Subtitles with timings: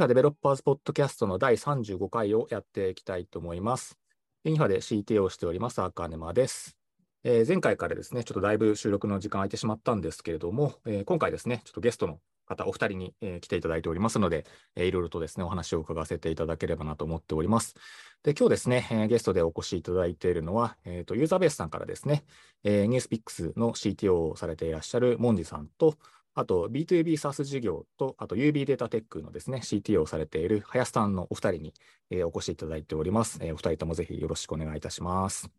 [0.00, 3.98] ニファデベロッパーズポッドキャストの第35回をやっていきたいと思います。
[4.44, 6.78] ユニファで CTO をしております、赤沼です。
[7.22, 17.74] えー、前回からですね、ちょっとだいぶ収録の時間空いてしまったんですけれども、えー、今回ですね、ちょっとゲストの方、お二人に、えー、来ていただいておりますので、えー、いろいろとですね、お話を伺わせていただければなと思っております。
[18.22, 22.24] で、今日ですね、えー、ゲストでお越しいただいているのは、えーと、ユーザーベースさんからですね、
[22.64, 25.98] えー、ニュースピックスの CTO をされていらっしゃるモンジさんと、
[26.34, 31.74] あと B2B SaaS 事業と、あと UB データテックのですね、CTO をされている林さんのお二人に、
[32.10, 33.38] えー、お越しいただいております。
[33.42, 35.50] えー、お二人ともぜひよろしくお願いいたします。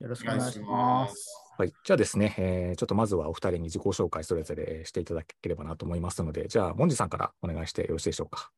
[0.00, 1.48] よろしくお願いします。
[1.58, 8.50] はい、じゃあですね、えー、ちょっとまずはお二人に自己紹介それぞれしていただければなと思いますので、じゃあ、モンジさんからお願いしてよろしいでしょうか。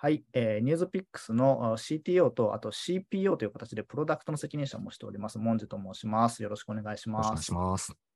[0.00, 6.42] はい、えー、ニュースピックスの CTO と、あと CPO という形でプロダクトの責任者もしております、モンジと申します。
[6.42, 7.26] よろしくお願いします。
[7.26, 8.07] お願いします。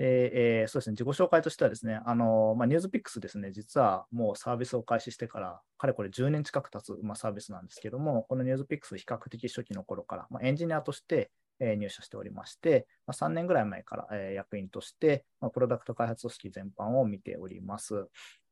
[0.00, 18.06] えー、そうですね、自己紹介としてはですね、あのまあ、ニュースピックスですね、実はもうサービスを開始してから、かれこれ10年近く経つ、まあ、サービスなんですけども、このニュースピックス比較的初期の頃から、まあ、エンジニアとして、えー、入社しておりまして、まあ、3年ぐらい前から、えー、役員として、まあ、プロダクト開発組織全般を見ております。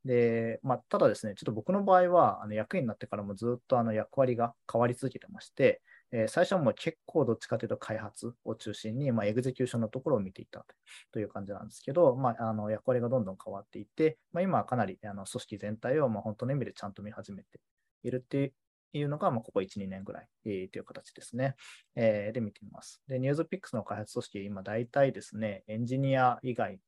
[0.04, 5.80] で、まあ、ただですね、ちょっと僕の場合は、あの役員になってからもずっとあの役割が変わり続けてまして、
[6.12, 10.64] えー、最初はもう結構どっちかというと開発を中心に、まあ、エグゼキューションのところを見ていた
[11.12, 17.60] という感じなんですけど、まあ、あの役割がどんどん変わっていって、まあ、今はかなりあの組織全体をまあ本当の意味でちゃんと見始めて
[18.04, 18.52] いるって
[18.92, 21.54] いうのが、まあ、ここ1、2年ぐらい、えー、という形ですね、
[21.96, 23.02] えー、で見てみます。
[23.08, 26.80] で、ニュースピックスの開発組織、今大体ですね、エンジニア以外、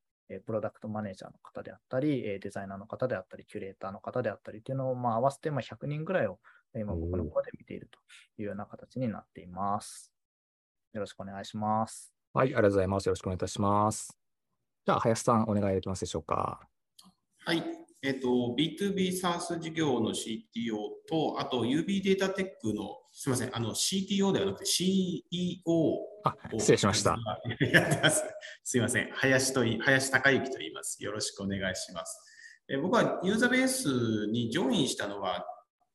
[0.45, 6.39] プロダクトマネージャーの方であったり、デザイナーの方であったり、キュレーターの方であったりというのを、まあ、合わせてま100人ぐらいを
[6.81, 7.99] 今僕の方で見ていると
[8.43, 10.13] いうような形になっています。
[10.93, 12.13] よろしくお願いします。
[12.33, 13.07] はい、ありがとうございます。
[13.07, 14.19] よろしくお願いいたします。
[14.87, 16.61] じゃあ、林さん、お願いできますでしょうか。
[17.45, 17.63] はい、
[18.03, 20.77] えっ、ー、と、B2B サース事業の CTO
[21.09, 25.23] と、あと UB データテックの、すみません、あの CTO ではなくて CEO
[26.25, 27.17] あ、失礼しました。
[28.63, 31.03] すみません、林と林孝之と言います。
[31.03, 32.21] よろしくお願いします。
[32.71, 33.89] え僕はユーザーベース
[34.31, 35.45] にジョインしたのは、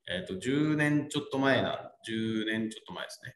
[0.08, 3.36] えっ、ー、と、10年ちょっと前な、10年ちょっと前ですね。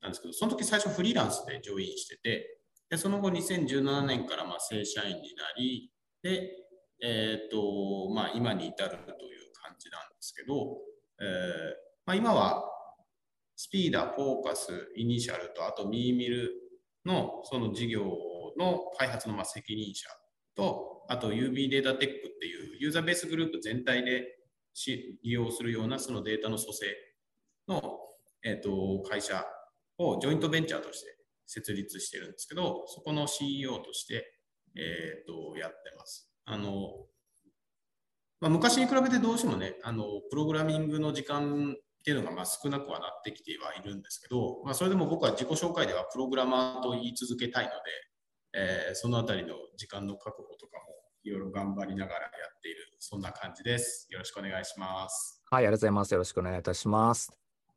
[0.00, 2.58] なんですけど、その時最初フリーランスでジョインしてて、
[2.90, 5.90] でその後2017年からまあ正社員になり、
[6.22, 6.50] で、
[7.02, 9.06] えっ、ー、と、まあ今に至るという
[9.62, 10.78] 感じなんですけど、
[11.20, 11.26] えー、
[12.06, 12.64] まあ今は
[13.56, 16.50] スピーダー、フォーカス、イニシャルと、あとミーミル
[17.04, 18.04] のその事業
[18.58, 20.08] の開発のまあ責任者
[20.54, 24.37] と、あと UB データテックっていうユーザーベースグループ全体で
[24.74, 26.86] し利用するようなそのデータの組成
[27.68, 27.98] の、
[28.44, 29.44] えーと、会社
[29.98, 34.24] をジョイントベンチャーとして設立してるんですけど、そこの CEO として、
[34.76, 36.30] えーと、やってます。
[36.44, 37.06] あの
[38.40, 47.76] まあ、昔に比べてどうしてもね、あのプログラミングの時間っていうのがまあ少なくはなってきてはいるんですけど、まあ、それでも僕は自己紹介ではプログラマーと言い続けたいので、
[48.54, 54.06] えー、そのあたりの時間の確保とかもいろいろ頑張りながらやっている、そんな感じです。
[54.10, 55.42] よろしくお願いします。
[55.50, 56.12] はい、ありがとうございます。
[56.12, 57.32] よろしくお願いいたします。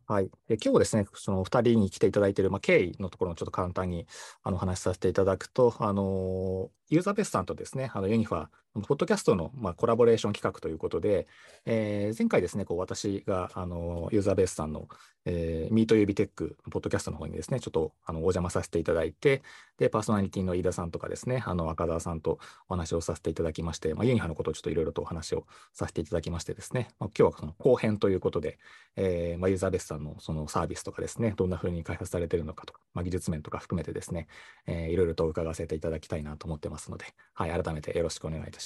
[0.07, 4.07] はい、で今日ですね、その二人に来ていただいている、まあ、経緯のところをちょっと簡単に
[4.43, 11.27] あの話しさせていただくと、あのユーザーベースさんとですね、あのユニファ、ポッドキャストの、まあ、コラボレーション企画ということで、
[11.65, 14.87] えー、前回ですね、こう私があのユーザーベースさんの、
[15.25, 19.41] えー、ミートユービテック、ポッドキャストの方にですね、ちょっとあのお邪魔させていただいて、
[19.77, 22.39] で、パーソナリティの飯田さんとかですね、あの赤澤さんと
[22.69, 28.57] お話をさせていただきまして、まあ、ユニファのことをちょっといろいろとお話をさせていただきましてですね、まあ、今日はその後編ということで、
[28.95, 34.27] えーまあ、ユーザーベースさんのそのサービスとかですね、どんな風に開発されているのかとか、まあ、技術面とか含めてですね、
[34.65, 38.60] いろいろと伺わせていただきたいなと思ってますので、はい、改めてよろしくお願いいたします。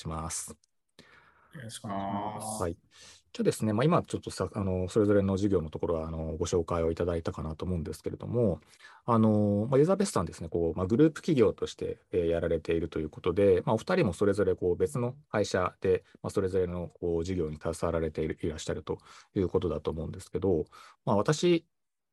[1.55, 2.05] よろしくお願いし
[2.41, 2.61] ます。
[2.61, 2.73] はい。
[2.73, 8.59] じゃあですね、まあ、今ちょっとさあのそれぞれの授業のところはあのご紹介をいただいたかなと思うんですけれども、
[9.05, 18.99] あのまあ、ユーザーベースさんですね、こうまあ、グループ企業として、えー、やられているということで、まあ、お二人もそれぞれこう別の会社で、まあ、それぞれのこう事業に携わられているいらっしゃると
[19.35, 20.65] いうことだと思うんですけど、
[21.05, 21.65] まあ、私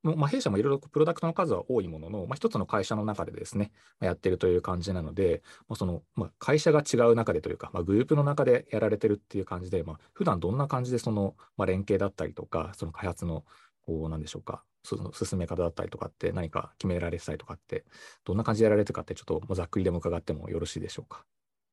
[0.02, 3.70] まあ、弊社もいろいろプロダクトの数は多いものの、まあ、一つの会社の中でですね、
[4.00, 13.44] まあ、やってるという感じなので、まあ、その、まあ、会社が違う中でというか、まあ、グループの中でやられてるっていう感じで、まあ、普段どんな感じでその、まあ、連携だったりとか、その開発の、
[13.82, 17.84] こう、なんでしょうか、その進め方だったりとかって何か決められてたりとかって、
[18.24, 21.24] どんな感じでやられてるかって、ちょっともうざっくりでも伺ってもよろしいでしょうか。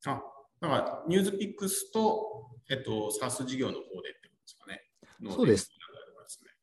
[0.06, 0.22] あ、
[0.62, 4.90] だから、ニュースピックスと、えっと、SARS 事業の方でってことですかね。
[5.36, 5.72] そうです。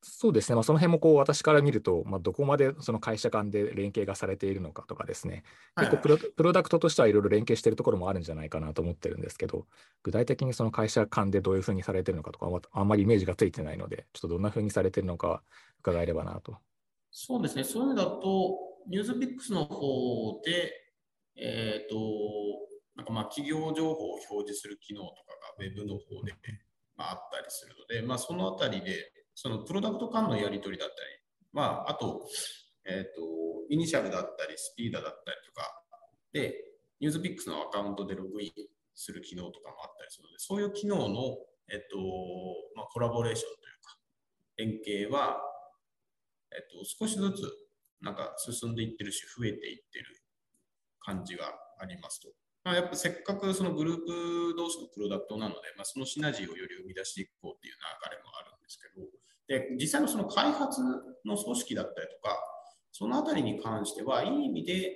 [0.08, 5.42] そうですね、まあ、その辺もこう私から見ると、まあ、どこまでその会社間で連携がされているのかとかですね、
[5.76, 9.66] 結構プロ,、プロダクトとしてはいろいろ連携しているところもあるんじゃないかなと思ってるんですけど、
[10.04, 15.42] 具体的にその会社間でどういうふうにされているのかとか、あんまりイメージがついてないので、ちょっとどんなふうにされているのか
[15.80, 16.56] 伺えればなと。
[17.10, 18.58] そうですね、そういう意味だと、
[18.88, 20.72] ニュースピックスの方で、
[21.36, 21.96] えっ、ー、と、
[22.94, 25.12] なんかまあ企業情報を表示する機能とか
[25.58, 26.32] が Web の方で、
[26.96, 30.98] まあ、あったりするので、まあ、そのあたりで、そのプロダクト間のやり取りだったり、
[31.52, 32.26] まあ、あと、
[32.86, 33.10] えっ、ー、と、
[33.68, 35.82] イニシャルだったり、スピーダだったりとか、
[36.32, 36.54] で、
[37.00, 38.50] ニュースピックスのアカウントでログイン
[38.94, 41.36] する機能とかもあったりするので、そういう機能の、
[41.68, 41.98] えっ、と、
[42.76, 45.36] まあ、コラボレーションというか、連携は、
[46.52, 47.42] えっ、と、少しずつ、
[48.00, 50.06] なんか進んでいってるし、増えていってる
[51.00, 52.28] 感じがありますと。
[52.64, 59.06] まあ、やっぱせっかくそのグループ同士のプロダクトなので、まあ、そのシナジーをより生み出していこうっていう流れもあるんですけど、
[59.48, 60.82] で実際のその開発
[61.24, 62.36] の組織だったりとか、
[62.92, 64.92] そのあたりに関しては、いい意味で、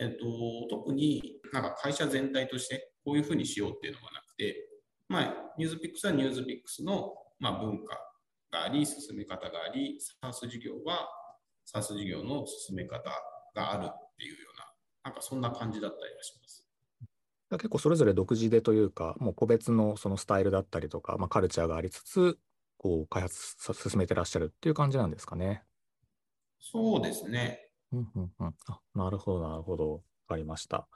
[0.00, 0.26] えっと、
[0.70, 4.56] 特になんか会社全体としてこういうふうにしようっていうのがなくて、
[5.08, 7.98] まあ、ニュースピックスはニュースピックスの、まあ、文化
[8.50, 11.08] があり、進め方があり、SARS 事業は
[11.72, 13.10] SARS 事業の進め方
[13.54, 14.66] があるっていうような、
[15.04, 16.64] なんかそんな感じだったりはします。
[17.50, 22.38] 結構それぞれ独自でというか、もう個別のそのスタイルだったりとか、まあ、カルチャーがありつつ、
[22.84, 25.62] こう開発進めてらっしゃるっていう感じなんですかね。
[26.60, 27.70] そうですね。
[27.92, 29.96] うんうんうん、あなるほど、なるほど。
[29.96, 30.86] 分かりました。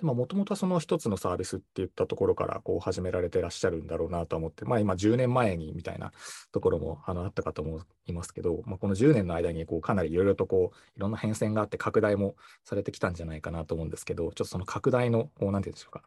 [0.00, 6.12] もともとその一つのサービスっていったところからこう始められてらっしゃるんだろうなと思って、まあ、今10年前にみたいな
[6.52, 12.34] ところもあのあったかと思いますけど、まあ、この10年の間にこうかなりいろいろとこういろんな変遷があって拡大も
[12.64, 16.02] されてきたんじゃないかなと思うんですけど、ちょっとその拡大のこうなんていうんでしょうか、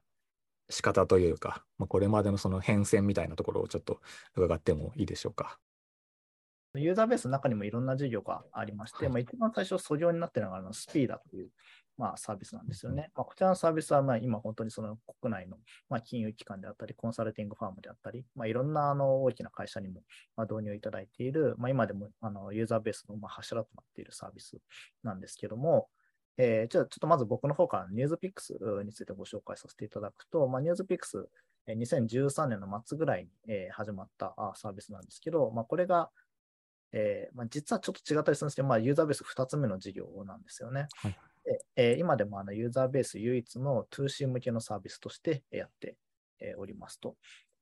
[0.69, 3.99] 仕方というか、まあ、これまでのその変遷みたいなところをちょっと
[4.35, 5.59] 伺ってもいいでしょうか。
[6.75, 11.49] ユーザーベースの中にもいろんな事業がありまして、はい、まあ、一番最初、素業になっているのがあのスピーダという、
[11.97, 13.09] まあ、サービスなんですよね。
[13.15, 15.57] まあ、こちらのサービスはまあ今本当にその国内の
[15.89, 20.03] まあ金融機関であったり、コンサルティングファームであったり、まあ、いろんなあの大きな会社にも
[20.35, 24.57] まあ導入いただいている、まあ、今でもあのユーザーベースのまあ柱となっているサービス
[25.03, 25.87] なんですけども、
[26.37, 31.27] えー、じゃあちょっとまず僕の方からニュースピックスについてご紹介させていただくと、まあ、ニュースピックス
[31.67, 36.09] 2013年の末ぐらいに、えー、始まったサービスなんですけど、まあ、これが、
[36.93, 40.87] えーまあ、実はちょっと違ったりするんですけど、まあ、ユーザーベース2つ目の事業なんですよね。
[40.95, 45.97] はい、でえー、今でもあのユーザーベース唯一の 2C 向けのサービスとしてやって
[46.57, 47.15] おりますと。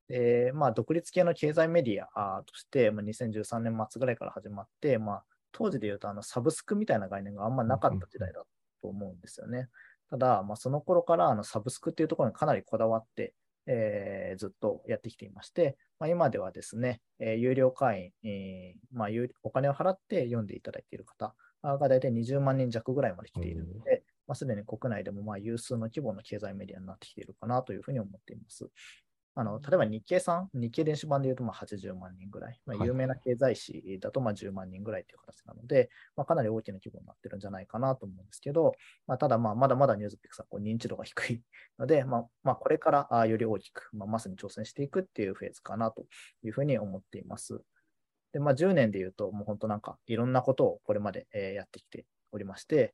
[0.08, 8.44] でまあ、独立系の経済メディアとして、まあ、2013年末ぐらいから始まって、まあ、当時で言うとあのサブスクみたいな概念があんまなかった時代だ
[8.86, 9.70] と思うんですよね。
[10.10, 13.34] ただ、まあ、その頃からあのサブスクっていうところにかなりこだわって、
[13.66, 19.10] えー、ずっとやってきていまして、まあ、今ではですね、えー、有料会員、えーまあ、
[19.44, 21.34] お金を払って読んでいただいている方
[21.64, 28.70] が大体20万人弱ぐらいまで来ているので、まあ、すでに国内でもまあ有数の規模の経済メディアになってきているかなというふうに思っています。
[29.38, 38.72] あの例えば日経さん、日経電子版でいうとまあ80万人ぐらい、まあ、有名な経済誌だとまあ10万人ぐらいという形なので、はい、まあ、かなり大きな規模になってるんじゃないかなと思うんですけど、
[39.08, 41.42] まあ、ただまあまだまだニュースピックスはこう認知度が低い
[41.78, 46.06] ので、まあ、まあ、これからあより大きく、まあ、まさに挑戦していくっていうフェーズかなと
[46.44, 47.62] いうふうに思っています。
[48.32, 52.94] で、まあ、10年でいうと、もう本当なんかいろんなことをこれまでやってきておりまして、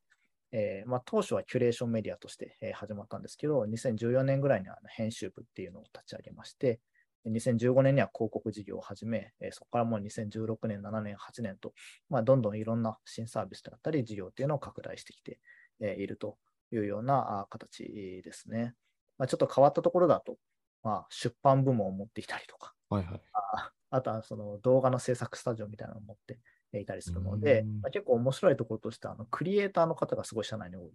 [0.52, 6.80] えーまあ、当初はキュレーションメディアとして、えー、始まったんですけど、2014年ぐらいには編集部っていうのを立ち上げまして、
[7.28, 11.74] 2015年には広告事業を始め、えー、そこからもう2016年、7年、8年と、
[12.10, 15.40] まあ、どんどんいろんな新サービスだったり事業っていうのを拡大してきて、
[15.80, 16.38] えー、いると
[16.72, 18.74] いうような形ですね。
[19.18, 20.38] まあ、ちょっと変わったところだと、
[20.84, 26.40] まあ、出版部門を持っていたりとか、はいはい、ああとはその動画の制作スタジオみたいなのを持って
[26.80, 30.92] いたりするので、まあ、結構面白いところとしてあのクリエイターの方がすごい社内に多い、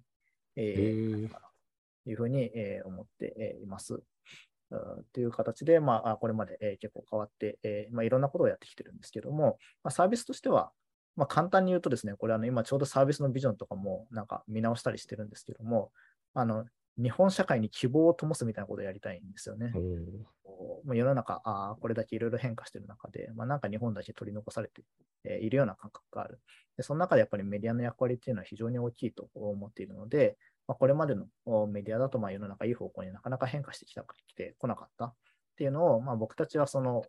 [0.56, 4.00] えー、というふうに、えー、思っています。
[5.12, 10.72] という形で、まあ、これまで、えー、結構変わって、えーまあ、いろんなことをやってきてるんですけども、まあ、サービスとしては、
[11.14, 15.92] まあ、簡単に言うとですね、これあの今ちょうどサービスのビジョンとかもなんか見直したりしてるんですけども、
[16.34, 16.66] あの
[17.00, 19.72] 日本社会に希望を灯すみたいなことをやりたいんですよね。
[20.84, 24.82] もう世の中あ、これだけいろいろ変化している中で、まあ、なんか日本だけ取り残されて
[25.40, 26.40] いるような感覚がある。
[26.76, 30.36] でその中でやっぱりメディアの役割っていうのは非常に大きいと思っているので、
[30.68, 35.14] まあ、これまでのメディアだとまあ世の中いい方向になかなか変化してきたきてこなかったっ
[35.56, 37.02] ていうのを、まあ、僕たちはその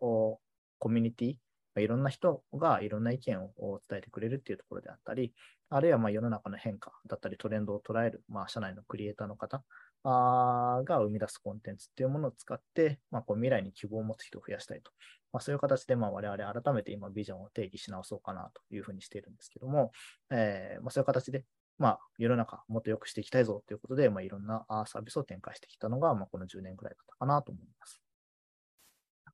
[0.78, 1.36] コミュニティ、
[1.80, 5.34] いろんな人がいろんな意見を伝えてくれるっていうところであったり、
[5.70, 9.62] あるいはま世の中の変化だったりトレンドを捉える、まあ、社内のクリエイターの方
[10.04, 14.90] あが生み出すコンテンツっていうものを使って、まあ、こう未来に希望を持つ人を増やしたいと
[15.32, 19.92] まあ、そういう形でまあ我々改めて今ビジョンを定義し直そうかなというふうにしているんですけども、
[20.30, 21.44] えー、まあ、そういう形で
[21.78, 28.00] まあ、世の中もっと良くしていきたいぞということで、まあ、いろんなサービスを展開してきたのが、まあ、この10年ぐらいだったかなと思います。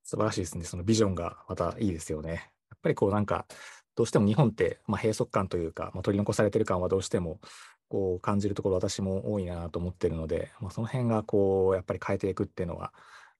[0.03, 0.65] 素晴らしいですね。
[0.65, 2.51] そのビジョンがまたいいですよね。
[2.69, 3.47] やっぱりこうなんか、
[3.95, 7.41] どうしても日本って、まあ、閉塞感というか、まあ、取り残されてる感はどうしても
[7.95, 12.93] こう感じるところ私も多いなと思ってるので、まあ、その辺がこうやっぱり変えていくっていうのは、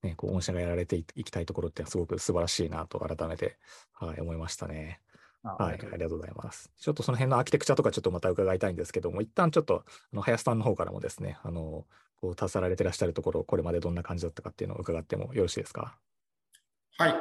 [0.05, 3.57] ね、こう御社がやられていきたいところってすごく素晴らしいなと改めて、
[3.95, 5.01] はい、思いましたね。
[5.43, 6.71] はい、ありがとうございます。
[6.79, 11.85] ちょっとその辺のアーキテクチャとかちょっとまた伺いたいんですけども、一旦ちょっとあの林さんの方からもですね、あの
[12.21, 15.99] こう携わられてらっしゃるところ、これまでどんな感じだったかっていうのを伺ってもよろしいですか？
[16.97, 17.15] はい。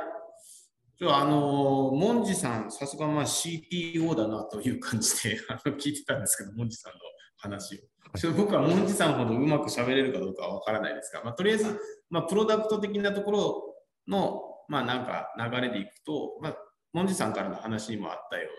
[0.99, 6.99] じゃあ、あの、モンジさん、さすがまあ CTO だなという感じであの聞いてたんですけど、モンジさんの
[7.43, 7.79] 話を。
[8.17, 13.75] ちょっと僕はモンジさんほどうまく喋れるかどうかはわからないですが、まあ、とりあえず、まあ、プロダクト的なところ
[14.07, 16.57] の、まあ、なんか流れでいくと、まあ、
[16.93, 18.49] モンジさんからの話にもあったよ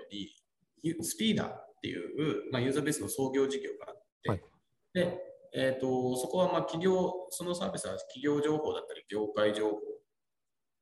[0.83, 4.43] うに、スピーダーっていう、まあ、ユーザーベースの創業事業があって、はい、
[4.93, 5.19] で、
[5.57, 9.71] えーと、そこはまあ企業、そのサービスは企業情報だったり、業界情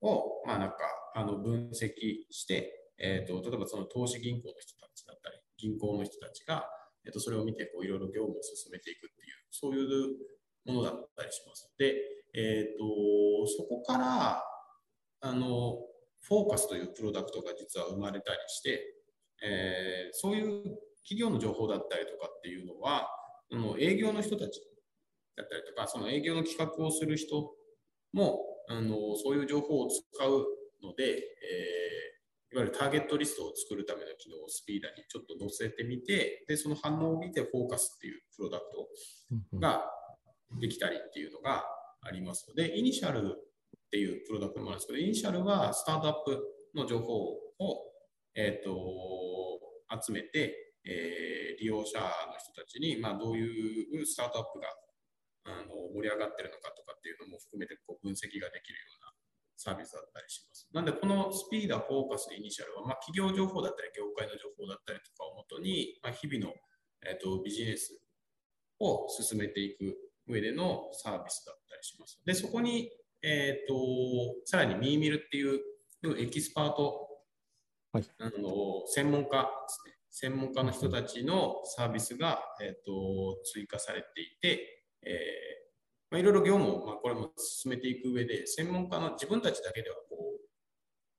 [0.01, 0.77] 報を、まあ、なんか
[1.15, 1.91] あの分析
[2.31, 6.67] して、えーと、例えばその投資銀行の人たちだったり、銀行の人たちが、
[7.05, 10.17] えーと、それを見てこういろいろ業務を進めていくっていう、そういう
[10.67, 11.73] ものだったりします。
[11.79, 11.95] で、
[12.35, 14.43] えー、とそこから
[15.21, 15.79] あの
[16.23, 18.81] フォーカスというプロダクトが実は生まれたりして、
[19.43, 20.63] えー、そういう
[21.03, 23.09] 企業の情報だったりとかっていうのは、
[23.53, 24.61] あの営業の人たち
[25.37, 27.53] だったりとか、その営業の企画をする人
[28.13, 30.47] も、あのそういう情報を使う
[30.83, 31.23] ので、えー、
[32.53, 39.91] いわゆるターゲットリストを作るための機能をスピーダーにちょっと載せてみて、で、その反応を見てフォーカスっていうプロダクトが
[40.61, 41.65] できたりっていうのが
[42.03, 46.45] ありますので、イニシャルっていうプロダクトもあるんですけど、イニシャルはスタートアップ
[46.75, 47.39] の情報を、
[48.35, 48.75] えーと、
[50.05, 50.55] 集めて、
[50.85, 54.69] えー、利用者の人たちに、まあ、どういうスタートアップが
[55.45, 59.22] あの盛り上がってるのかとかっていうのも含めてこう分析ができるような
[59.57, 60.69] サービスだったりします。
[60.73, 66.53] なんで、このスピーダー、フォーカス、イニシャルは、まあ、企業情報だったり、業界の情報だったりとかをもとに、まあ、日々の、
[67.07, 68.01] えーとビジネス
[68.79, 69.97] を進めていく
[70.29, 72.21] 上でのサービスだったりします。
[72.25, 72.91] で、そこに
[73.23, 73.75] えっ、ー、と、
[74.45, 75.61] さらにミーミルっていう
[76.19, 77.09] エキスパート、
[77.93, 79.95] はい、あの専門家ですね。
[80.11, 85.52] 専門家の人たちのサービスが、えーと、追加されていて、えー
[86.13, 90.19] まあ、いろいろ業務を、まあ、これも進めていく上で、専門家の自分たちだけではこ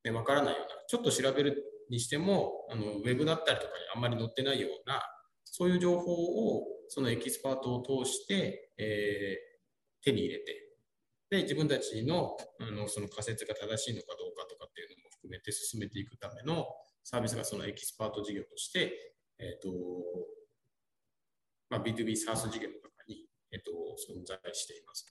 [0.05, 5.01] う、ね、分からないような、ちょっと調べるにしても、あのウェブだったりとかにあんまり載ってないような、
[5.45, 10.63] そういう情報をそのエキスパートを通して、えー、手に入れて、
[11.31, 16.67] で、自分たちのあのその仮説が正しいのかどうかとかっていうのも含めて進めていくための
[17.03, 18.93] サービスがそのエキスパート事業として、
[19.39, 19.73] えっ、ー、と、
[21.71, 22.69] まあ、B2B サース事業、
[23.53, 25.05] えっ、と、存在しています。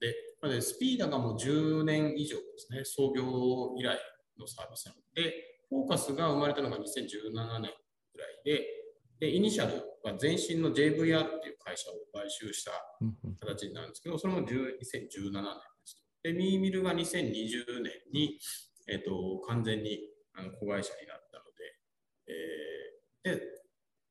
[0.00, 3.98] で、まあ、スピーダがもう10年以上ですね、創業以来
[4.38, 7.72] のサービスなので、フォーカスが生まれたのが2017年
[8.12, 8.66] ぐらいで、
[9.18, 12.72] で、イニシャルは前身の JVR っていう会社を買収した
[13.40, 15.10] 形になるんですけど、それも2017年で
[15.84, 16.04] す。
[16.22, 18.38] で、ミーミルが2020年に、
[18.88, 19.98] えっ、と、完全に
[20.34, 22.32] あの子会社になったので、
[23.24, 23.42] えー、で、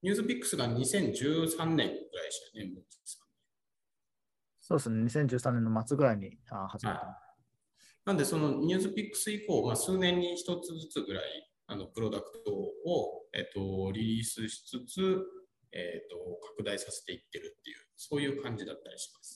[0.02, 1.90] ニュースピックスが2013年ぐらい
[2.26, 2.72] でしたね、
[4.68, 7.22] そうですね、2013年の末ぐらいに始めた。
[8.04, 11.24] なんで、そのニュースピックス以降、まあ、数年に一つずつぐらい
[11.68, 15.24] あのプロダクトを、えっと、リリースしつつ、
[15.72, 16.18] えっと、
[16.48, 19.35] 拡大させていってるっていう、そういう感じだったりします。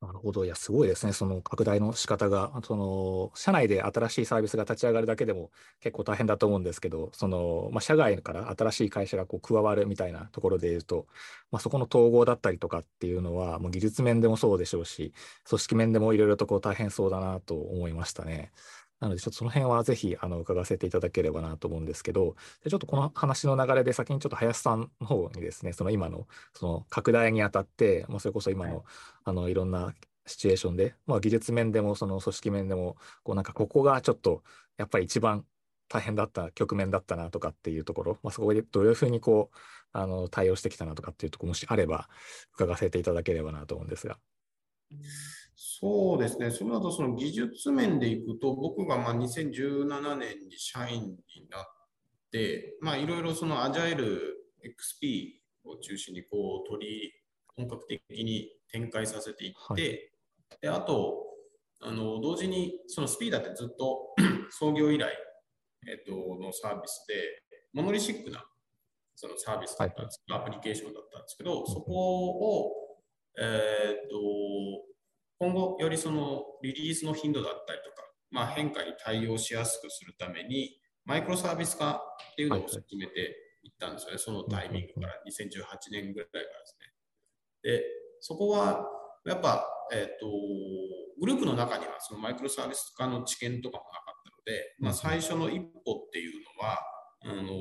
[0.00, 0.44] なるほど。
[0.44, 1.12] いや、すごいですね。
[1.12, 5.50] その拡大の仕方が、その、社内で新しいサービスが立ち上がるだけでも
[5.80, 11.08] 結構大変だと思うんですけど、その、まあ、社外から新しい会社がこう加わるみたいなところで言うと、
[11.50, 15.12] まあ、そこの統合だったりとかっていうのは、もう技術面でもそうでしょうし、
[15.48, 18.52] 組織面でもいろいろとこう大変そうだなと思いましたね。
[19.00, 28.84] なので、ちょっとその辺はぜひあの伺わせていただければなと思うんですけど、でちょっとこの話の流れで先にちょっと林さんの方にですね、その今のその拡大にあたって、もうそれこそ今の,、
[29.24, 29.94] あのいろんな
[30.26, 34.42] シチュエーションで、まあ、技術面でもその組織面でも、こうなんかここがちょっと
[34.76, 35.44] やっぱり一番
[35.88, 39.56] 大変だった局面だったなとかっていうところ、まあ、そこでどういうふうにこう
[39.92, 42.08] あの対応してきたなとかっていうところもしあれば
[42.54, 44.18] 伺わせていただければなと思うんですが。
[45.60, 51.64] そうですね、その後その技術面でいくと、僕がまあ2017年に社員になっ
[52.30, 55.32] て、まあ、いろいろそのアジャイル XP
[55.64, 57.12] を中心にこう取り、
[57.56, 61.24] 本格的に展開させていって、はい、であと
[61.80, 64.14] あの、同時にそのスピーダーってずっと
[64.50, 65.12] 創業以来、
[65.88, 68.48] えっと、のサービスで、モノリシックな
[69.14, 72.72] そのサービスだったんですけど、はい、アプリケーションだったんですけど、そこを、
[73.38, 74.18] えー、っと、
[75.38, 87.72] 今後よりそのリリースの頻度だったりとか、まあ、変化に対応しやすくするために、マイクロサービス化っていうのを進めていったんですよね、そのタイミングから、2018年ぐらいからですね。
[87.78, 87.84] で、
[88.20, 88.86] そこは
[89.26, 90.26] やっぱ、えっ、と、
[91.20, 96.78] グループの中にはそのマイクロサービス化の知見とかもなかったので、まあ、最初の一歩っていうのは、
[97.22, 97.52] あの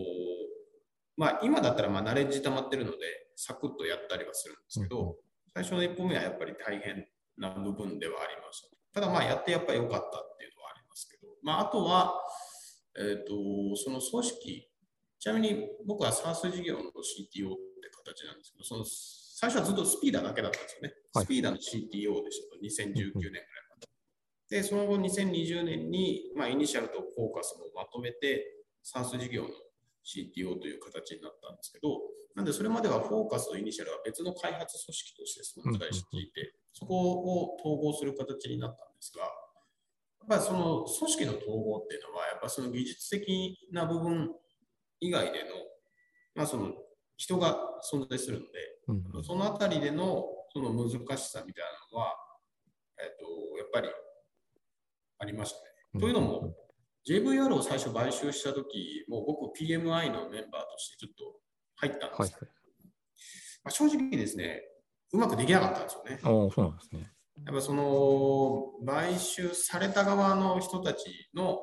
[1.16, 2.98] まあ、今だったらまあナレッジ溜まってるので、
[3.36, 5.16] サクッとやったりはするんですけど、
[5.54, 9.00] 最初の一歩目はやっぱり大変な部分ではありました。
[9.00, 12.13] ただまあやってやっぱり良かったっていうのはありますけど、まあ、あとは、
[12.98, 14.70] えっ、ー、と、その組織、
[15.20, 20.94] ちなみに僕は SARS 事業の CTO って形なんですけど、その最初はずっとスピーダーだけだったんですよね。
[21.13, 23.88] はい、スピーダーの CTO でしたと、2019年ぐらいまで。
[24.50, 29.50] で、その後2020年に、まあ、イニシャルとフォーカスもまとめて、SARS 事業の
[30.03, 32.01] CTO という形になったんですけど、
[32.38, 44.29] なんでそれまではフォーカスとイニシャルは別の開発組織として存在していて、そこを統合する形になったんですが、やっぱりその組織の統合っていうのは、やっぱその技術的な部分
[45.00, 45.50] 以外での、
[46.36, 46.74] まあ、その
[47.17, 47.58] 人が
[47.91, 48.46] 存在するの
[49.15, 52.13] で、そのあたりでのその難しさみたいなのは、
[53.00, 53.88] えっ、と、やっぱり
[55.17, 56.01] ありましたね。
[56.01, 56.56] というのも、
[57.10, 61.47] JVR を最初買収したとき、もう僕 PMI のメンバーとしてちょっと
[61.78, 62.32] 入ったんです、はい
[63.64, 64.62] まあ、正直ですね、
[65.12, 66.20] うまくできなかったんですよね。
[66.22, 67.12] あそうなんですね。
[67.46, 71.60] やっぱその買収された側の人たちの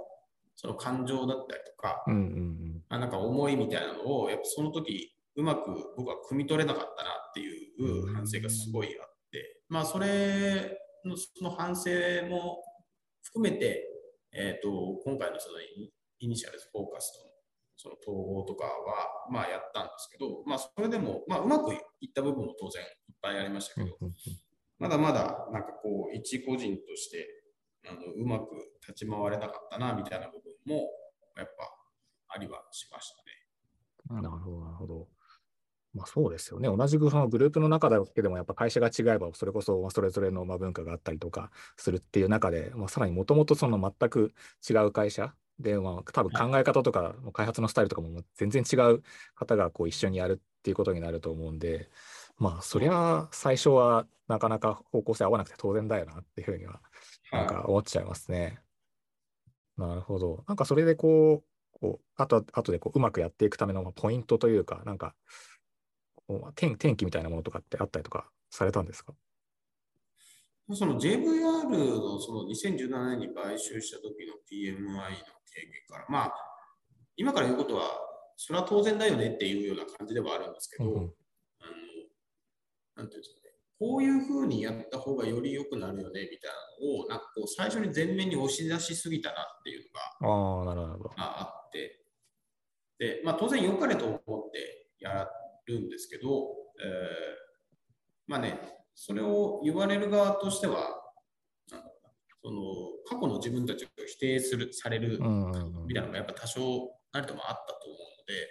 [0.54, 11.90] その感情だったりとか、うんうんうんあ、なんか思いみたいなのを、やっぱその時うまく僕は汲み取れなかったなっていう反省がすごいあって、まあそれのその反省
[12.28, 12.62] も
[13.22, 13.84] 含めて、
[14.32, 15.58] えっ、ー、と、今回のその
[16.20, 17.33] イニシャルズフォーカスとの
[17.84, 18.72] その統合とかは、
[19.30, 22.88] まあやったんですけど、まあそれでも、まあうまくいった部分も当然いっ
[23.20, 23.98] ぱいありましたけど、
[24.78, 27.28] まだまだなんかこう、一個人として
[27.86, 28.46] あのうまく
[28.80, 30.88] 立ち回れなかったなみたいな部分も
[31.36, 31.70] やっぱ
[32.28, 33.12] ありはしまし
[34.08, 34.22] たね。
[34.22, 35.08] なるほど、なるほど。
[35.92, 36.68] まあ、そうですよね。
[36.68, 44.32] 同じグループの中だけでも、やっぱ会社が違えば、それこそそれぞれのまあ文化があったりとかするっていう中で、まあ、さらにもともとその全く
[44.68, 49.02] 違う会社で、まあ、多分考え方とか、開発のスタイルとかも全然違う
[49.34, 51.90] 方がこう一緒にやるっていうことになると思うんで、
[52.36, 56.80] まあ、そりゃ最初はなかなか方向性合わなくて当然だよなっていうふうには、
[57.30, 58.60] なんか思っちゃいますね。
[59.76, 60.44] なるほど。
[60.46, 61.48] なんかそれでこう、
[61.80, 65.16] こうあと、あとでこううまくやっていくためのポイントというか、なんか、
[66.54, 69.14] 天天気みたいなものとかってあったりとかされたんですか？
[70.72, 75.00] その JVR のその2017年に買収した時の PMI の
[75.44, 76.34] 経験から、まあ、
[77.16, 77.82] 今から言うことは、
[78.36, 81.04] それは当然だよねっていうような感じではあるんですけど、うん、あの
[82.96, 86.50] なんていうんですかね、こういうふうにやった方がより良くなるよねみたい
[86.80, 89.84] なのを、なんかこう最初に前面に押し出しすぎたなっていう
[90.22, 92.00] のがあなるほどあって、
[92.98, 95.28] で、まあ、当然良かれと思ってや
[95.66, 96.28] るんですけど、
[96.82, 96.92] えー、
[98.26, 98.58] まあね、
[98.94, 101.00] それを言われる側としては、
[102.42, 102.60] その
[103.06, 105.18] 過去の自分たちを否定するされる
[105.86, 106.60] みたいなのがやっぱ多少
[107.12, 108.48] なりともあったと思うので、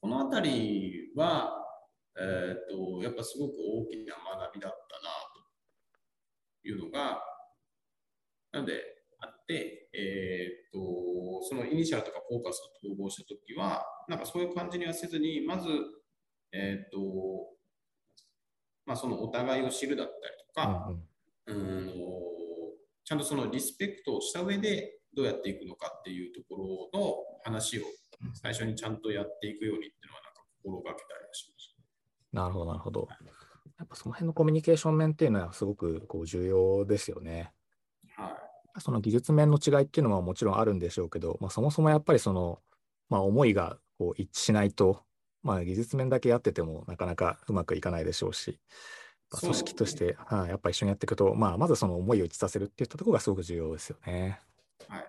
[0.00, 1.64] この辺りは、
[2.18, 5.12] えーと、やっぱすごく大きな学びだったな
[6.62, 7.22] というのが、
[8.52, 8.82] なので
[9.20, 15.68] あって、えーと、そのイニシャルとかフォーカスを統合したときは、なんかそういう感じにはせずに、まず、
[16.52, 17.57] えっ、ー、と、
[18.88, 20.16] まあ、そのお互いを知るだったり
[20.48, 20.88] とか、
[21.46, 21.92] うん、うん、
[23.04, 27.82] ちゃんとそのリスペクトをした上でどうやっていくのかっていうところの話を
[28.32, 31.74] 最初にちゃんとやっていくようにっていうのはなんか心がけたりはしまし
[32.32, 32.40] た。
[32.40, 33.06] なるほど、なるほど。
[33.78, 37.52] やっぱその辺のコミュニケーション面っていうのはすごくこう重要ですよね。
[38.16, 38.28] は
[38.74, 38.80] い。
[38.80, 42.60] その技術面の違いっていうのはもちろんあるんでしょうけど、まあ、そもそもやっぱりその、
[43.10, 45.02] まあ、思いがこう一致しないと、
[45.48, 48.60] まあ、技術面だけやっててもなかなかうまくいかないでしょうし、
[49.40, 54.42] 組織として、はあ、やっぱ一緒にやっていくと、まあ、まずその思いを一致させるっていったところがすごく重要ですよね。
[54.88, 55.08] はい。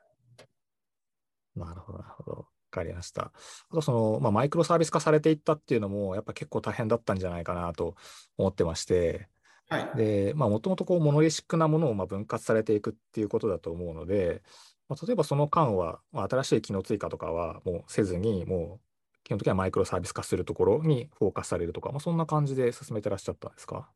[1.60, 2.32] なるほど、なるほど。
[2.38, 3.34] わかりました。
[3.70, 7.96] あと、その、まあ、マイクロサービス化されていったっていうのも、やっぱ結構大変だったんじゃないかなと
[8.38, 9.28] 思ってまして、
[9.68, 9.98] はい。
[9.98, 14.42] で、まあ、もともとこう、モノリシックなものをまあ分割されていくっていうことだと思うので、
[14.88, 18.89] まあ、例えばその間は、まあ、新しい機能追加とかはもうせずに、もう
[19.30, 23.92] 基本的にはマイクロサービス化するところにフォーカスされるとか、まあ、そんな感じで進めてらっしゃったんですか？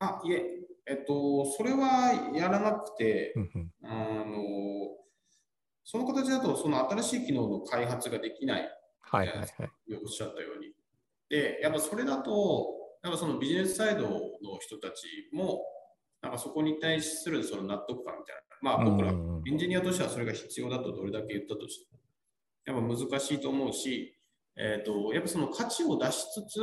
[0.00, 0.44] あ、いえ、
[0.88, 3.34] えっと、それはやらなくて、
[3.84, 3.86] あ
[4.26, 4.34] の、
[5.84, 8.68] その形だと、その新しい機能の開発ができない。
[9.00, 9.48] はいはいはい。
[10.04, 10.72] おっしゃったように。
[11.28, 12.66] で、やっぱそれだと、
[13.04, 14.10] やっぱそのビジネスサイドの
[14.58, 15.62] 人たちも、
[16.20, 18.42] なんかそこに対するその納得感みたいな。
[18.60, 21.86] まあ僕らエンジニアとしてはそれが必要だとどれだけ言ったとし
[22.64, 24.17] ても、やっぱ難しいと思うし、
[24.58, 26.60] えっ、ー、と、やっぱその価値を出しつつ、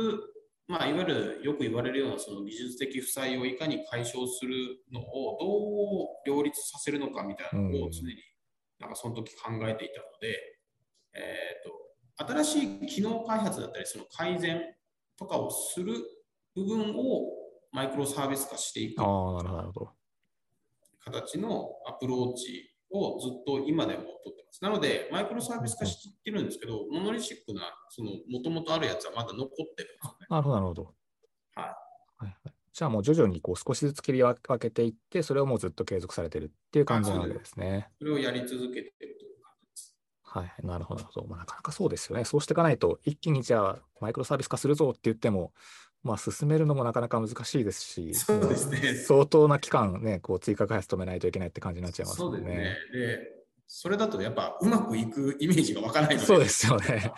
[0.68, 4.54] まあ、いわゆるよく言われるようなその技術的負債をいかに解消する
[4.92, 5.38] のを
[6.26, 8.16] どう両立させるのかみたいなのを常に
[8.80, 10.36] なんかその時考えていたので、
[11.14, 14.60] えーと、新しい機能開発だったりその改善
[15.16, 15.94] とかをする
[16.54, 17.22] 部分を
[17.72, 19.02] マイクロサービス化していく
[21.04, 24.62] 形のアプローチをずっと今でも取ってます。
[24.62, 30.26] なので、マイクロサービス化してるんですけど、モノリシックな、その、もともとあるやつはまだ残ってるんですよね。
[30.30, 30.94] なるほど、なるほど。
[31.54, 31.64] はい。
[31.64, 37.90] はいはい、じゃあもう徐々にこう少しずつ切り分けていって、それをもうずっと継続されてるっていう感じなわけですね。
[37.98, 39.96] それをやり続けてるという感じです。
[40.22, 41.26] はい、なるほど、なるほど。
[41.26, 42.24] まあ、なかなかそうですよね。
[42.24, 45.52] そうしていかないと、一気にじゃあマイクロサービス化するぞって言っても、
[46.06, 48.94] まあ、進めるのもなかなか難しいですし、そうですね。
[48.94, 52.18] 相当な期間ね、こう追加開発止めないといけないって感じになっちゃいますね。
[52.18, 52.76] そうですね。
[52.92, 53.18] で、
[53.66, 56.26] それだとやっぱうまくいくイメージがわからないので。
[56.26, 57.12] そうですよね。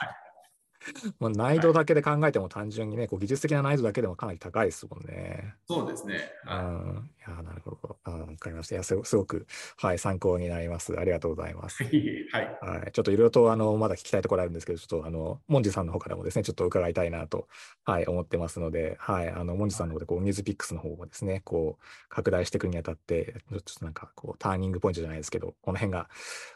[1.20, 5.54] まあ難易度だけで考えても単純にね、こう技術的な難易度だけでもかなり高いですもんね。
[5.68, 6.32] そうですね。
[6.46, 7.10] うん。
[7.18, 7.87] いや、なるほど。
[8.32, 8.74] わかりました。
[8.74, 10.98] いやす、すごく、はい、参考になります。
[10.98, 11.84] ありがとうございます。
[11.84, 12.58] はい。
[12.60, 12.92] はい。
[12.92, 17.48] ちょっといろいろと、あの、まだ聞きたいところあるんですけど、ちょっと、あの、モンジさんの方からもですね、ちょっと伺いたいなと、
[17.84, 26.08] はい、思ってますので、はい、あの、モンジさんの方で、こう、ニュースピックスの方をですね、こう、拡大していくにあたって、ちょっとなんか、こう、ターニングポイントじゃないですけど、この辺が、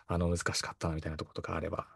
[0.07, 1.87] あの、難しかったな、みたいなところとかあれば、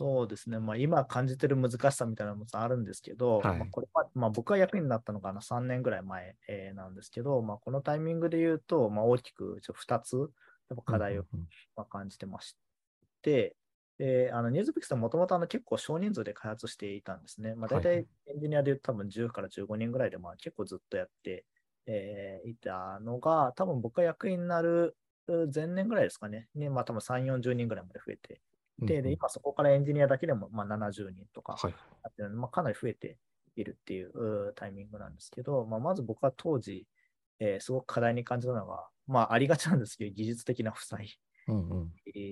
[0.00, 11.24] そうですね、まあ、今感じてる難しさみたいなのもあるんですけど、はい、まあ、これは、まあ、僕は役になったのが3年ぐらい前、えー、なんですけど、まあ、このタイミングで言うと、まあ、大きく2つやっぱ課題を
[11.76, 12.56] まあ感じてまし
[13.20, 13.56] て、
[13.98, 17.54] であのニュースピックスはもともと結構少人数で開発していたんですね。
[17.54, 21.44] まあ、大体エンジニアで言うと多分10から15人ぐらいでまあ結構ずっとやって、
[21.86, 24.96] えー、いたのが、多分僕が役員になる
[25.54, 28.40] 前年ぐらいですかね、にまあ多分3、40人ぐらいまで増えて
[28.80, 33.18] で、で今そこからエンジニアだけでもまあ70人とかあって、はいまあ、かなり増えて
[33.56, 36.86] いるっていうタイミングなんですけど、まあ、まず僕は当時、
[37.38, 41.18] えー、すごく課題に感じたのが、まあ、ありがちなんですけど、技術的な負債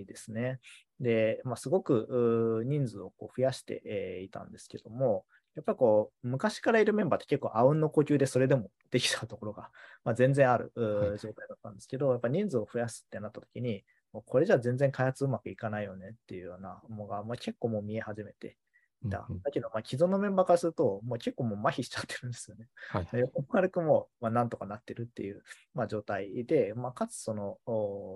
[0.07, 0.41] ですね。
[0.41, 5.25] うんうん、で、まあ、すごく人数をこう増やして、えー、いたんですけども、
[5.57, 9.71] やっぱこう、昔からいるメンバーって結構あうんの呼吸でそれでもできたところが、
[10.05, 18.57] まあ、全然ある、はい、状態だったんですけど、やっぱ人数を増やすってなった時に、もうこれじゃ全然開発うまくいかないよねっていうようなものが、まあ、結構もう見え始めて
[19.05, 19.27] いた。
[19.29, 22.69] うんうん、だけど、まあ、既存のメンバーからすると、もう結構もう麻痺しちゃってるんですよね。
[22.89, 25.43] はい、横軽くも、まあ、なんとかなってるっていう、
[25.75, 27.59] まあ、状態で、まあ、かつその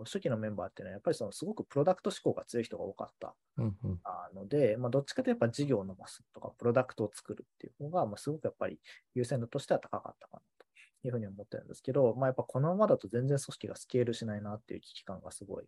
[0.05, 4.00] 初期のメンバーっていうのは、やっぱりそのすごくプロダクト思考が強い人が多かった、うんうん、
[4.35, 8.81] ので、まあ、どっちかというとやっぱ事業を伸ばすとか、プロダクトを作るっていう方が、まあ、すごくやっぱり
[9.14, 10.62] 優先度としては高かったかなと。
[11.05, 15.64] いうふうに思ってるんですけど、まあ、やっぱこのままだと全然組織がスケールしないなっていう危機感がすごい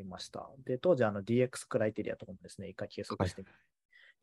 [0.00, 0.48] いました。
[0.64, 3.48] で、当時あの DX クライテリアとかもですね、一回計測して、は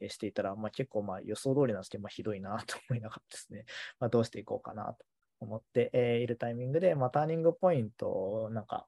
[0.08, 3.66] い、していたら、まあ、結構まあ予想通りなんですけど、まあ、ひどいな と思いながらですね、
[4.00, 5.06] まあ、どうしていこうかなと
[5.40, 8.88] 思っているタイミングで、まあ、ターニングポイント、なんか、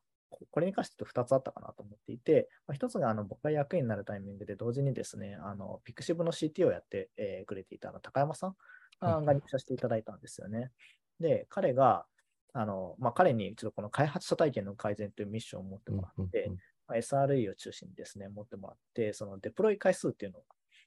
[0.49, 8.55] これに関して2つあったかなと思っていて、まあ、1つがあの僕が役員になるタイミングで同時にですね、あのピクシブの CT をやって、えー、くれていたあの高山さん
[9.01, 10.71] が入社していただいたんですよね。
[11.19, 12.05] で、彼が、
[12.53, 16.51] あのまあ、彼にちょっとこの開発者体験の改善というミッションを持ってもらって、
[16.91, 20.43] まあ、SRE を中心にですね、持ってもらって、そのデプロイ回数っていうのを、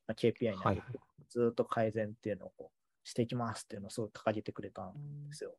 [0.06, 0.86] まあ、KPI に上げて、
[1.30, 4.92] ずっと改善っていうのをこうしていきますっていうのをすごい掲げてくれたん
[5.28, 5.56] ですよ。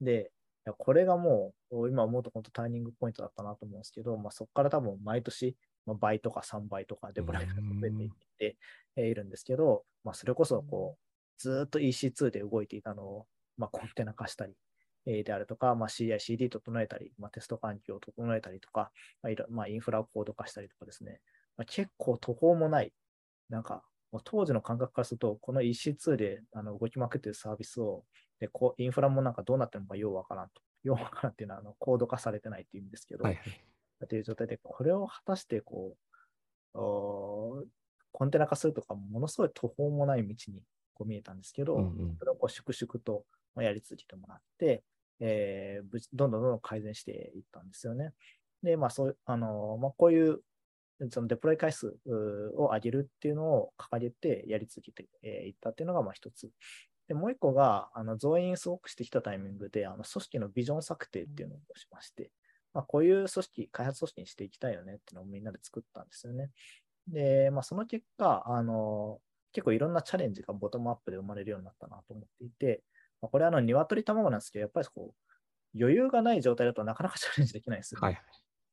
[0.00, 0.32] で、
[0.76, 5.56] これがもう、今思うと本当ターニングポイントだったなと思うんですけど、まあ、そこから多分毎年、
[5.86, 8.56] まあ、倍とか3倍とかデプロイが増えていって
[8.96, 14.54] いるんですけど、まあ、それこそこう、ずっと EC2 で動いていたのを、まあ、コンテナ化したり、
[15.06, 18.90] であるとか、まあ、CI、CD 整えたり、まあ、テスト環境を整えたりとか、
[19.22, 21.20] まあまあ、インフラをコード化したりとかですね、
[21.56, 22.92] まあ、結構途方もない、
[23.48, 23.82] なんか、
[24.24, 28.04] 当時の感覚からすると、この EC2 であの動きまくってるサービスを、
[28.40, 30.62] でこうインフラもなんかどうなってるのかようわからんと。
[30.82, 33.40] ようわからんっていうのはあのコード化されてないっていうんですけど、はいは
[34.06, 35.94] い、という状態で、これを果たしてこ
[36.74, 36.78] う、
[38.12, 40.62] コンテナ化するとか、ものすごい途方もない道に
[40.94, 43.24] こう見えたんですけど、うんうん、それをこう粛々と
[43.56, 44.82] やり続けてもらって、
[45.20, 48.12] えー、どんどんどんどん改善していったんですよね。
[48.62, 50.40] で、まあ、そう、あの、まあ、こういう、
[51.10, 51.96] そのデプロイ回数
[52.56, 55.08] を上げるっていうのを掲げてやり続けて
[55.46, 56.50] いったっていうのが、一つ。
[57.08, 62.30] で、もう一個が、あの、増員すごくしてきたタイミングで、あの、組織のビジョン策定っていうのをしまして、
[62.72, 66.50] まあ、こういう組織、開発組織にしていきたいよねっていうのをみんなで作ったんですよね。
[67.08, 69.20] で、まあ、その結果、あの、
[69.52, 72.82] 結構いろんなチャレンジがボトムアップで生まれるようになったなと思っていて、
[73.22, 78.06] まあ、これはあの、鶏卵なんですけど、やっぱりこう、余裕がない状態だとなかなか チャレンジできないですよ、ね。
[78.06, 78.20] はい、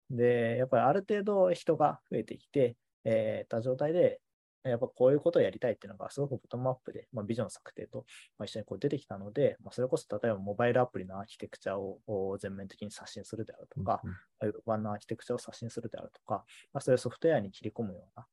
[0.09, 4.21] で、やっぱりある程度人が増えてきて、えー、た状態で、
[4.63, 8.05] やっぱこういうことをやりたいっていうのがすごくボトムアップで、まあ、ビジョン策定と、
[8.37, 14.01] まあ、一緒にこう出てきたので、まあ、それこそ例えばモバイルアプリのアーキテクチャを全面的に刷新するであるとか、
[14.41, 18.27] ウェブ版のアーキテクチャを刷新するであるとか、まあ、それをソフトウェアに切り込むようなあ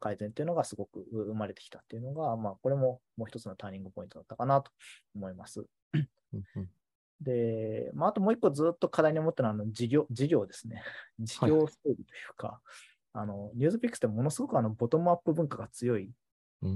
[0.00, 4.70] 改善っていうのがすごく生まれてきたっていうのが、まあ、これももう一つのターニングポイントだったかなと
[5.14, 5.66] 思います。
[7.20, 10.82] で、まあ、あともう一個ずっと課題に思ってるのは事業、事業ですね。
[11.18, 16.10] 事業整備というか、はい、あの、ニュースピックスってものすごくあのボトムアップ文化が強い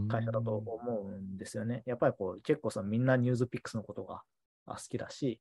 [0.08, 1.82] 会社だと思うんですよね。
[1.86, 4.22] やっぱりこう結構さみんなニュースピックスのことが
[4.66, 5.40] 好きだし、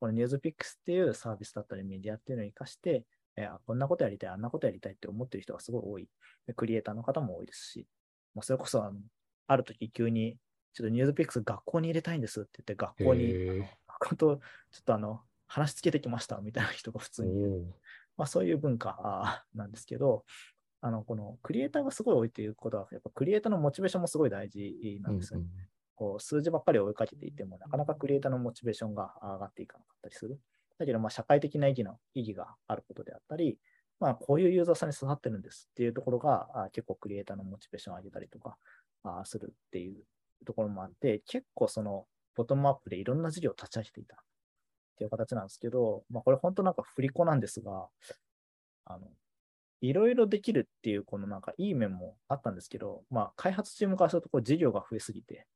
[0.00, 3.04] このニュースピックスっていうサービスだったりメディアっていうのを活かして、
[3.38, 6.08] えこんなことやりたい、あんなことやりたいって思ってる人がすごい多い。
[6.56, 7.86] クリエイターの方も多いですし、
[8.34, 8.98] まあ、それこそあの
[9.46, 10.36] ある時急に、
[10.74, 17.74] ちょっとニュースピックス学校に入れたいんですって言って、学校に、学校とちょっとあの話つけてきましたみたいな人が普通にいる。
[18.16, 20.24] まあ、そういう文化なんですけど、
[20.80, 25.46] あの、このクリエイターがすごい多いということは、やっぱクリエイターのモチベーションもすごい大事なんですよね。
[25.46, 30.38] うんうん、こう数字ばっかり追いかけていても、なかなかクリエイターのモチベーションが上がっていかなかったりする。
[30.78, 33.58] だけど、まあ、社会的な意義の意義があることであったり、
[34.00, 38.56] まあ、こういうユーザーさんに刺さってるんですっていうところが、あ結構クリエイターのモチベーションを上げたりとか
[39.02, 39.96] あするっていう
[40.46, 44.18] ところもあって、結構その、ボトムアップでいろんな事業を立ち上げていたっ
[44.96, 47.88] ていう形なんですけど、まあ、これ本当なんか振り子なんですが、
[48.84, 49.08] あの、
[49.80, 55.46] いろいろできるっていう、このなんかいい面もあったんですけど、まあ、開発チームからするとこう事業が増えすぎて、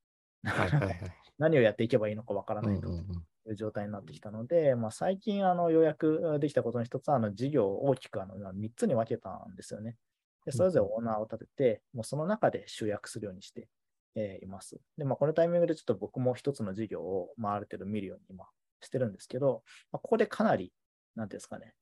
[1.39, 2.89] 何をやっていけばいいのかわからないと
[3.51, 9.97] いう状態になってきたので、まあ、最近あのようやくできたことの一つは、あの事業を大きくあの3つに分けたんですよね。
[10.45, 13.69] でそれぞれオーナーを立てて、もうその中で集約するようにして、
[14.15, 14.81] えー、います。
[14.99, 18.47] で、まあ、このタイミングでちょっと僕も一つの事業を、まあ、ある程度見るように今
[18.81, 20.73] してるんですけど、まあ、ここでかなり、
[21.15, 21.75] なんですかね、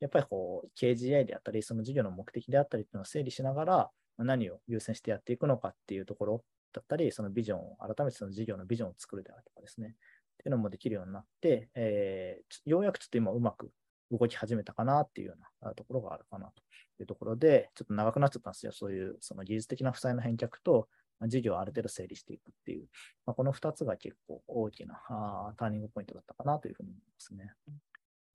[0.00, 9.96] やっぱりこう、KGI であったり、その事業の目的であったりっていうのを整理しながら、何を優先してやっていくのかっていうところだったり、そのビジョンを、改めてその事業のビジョンを作るであるとかですね、
[10.38, 13.70] っていうのもできるようになって、えー、ようやくちょっと今うまく
[14.10, 16.62] 動き始めたかなっていうようなところがあるかなと
[17.00, 18.72] いうところで、ちょっと長くなっちゃったんですよ。
[18.72, 20.88] そういうその技術的な負債の返却と、
[21.26, 22.86] 事業をある程度整理していくっていう、
[23.26, 27.52] まあ、この2つが結構大きなあターニングポイントだったかなというふうに思いますね。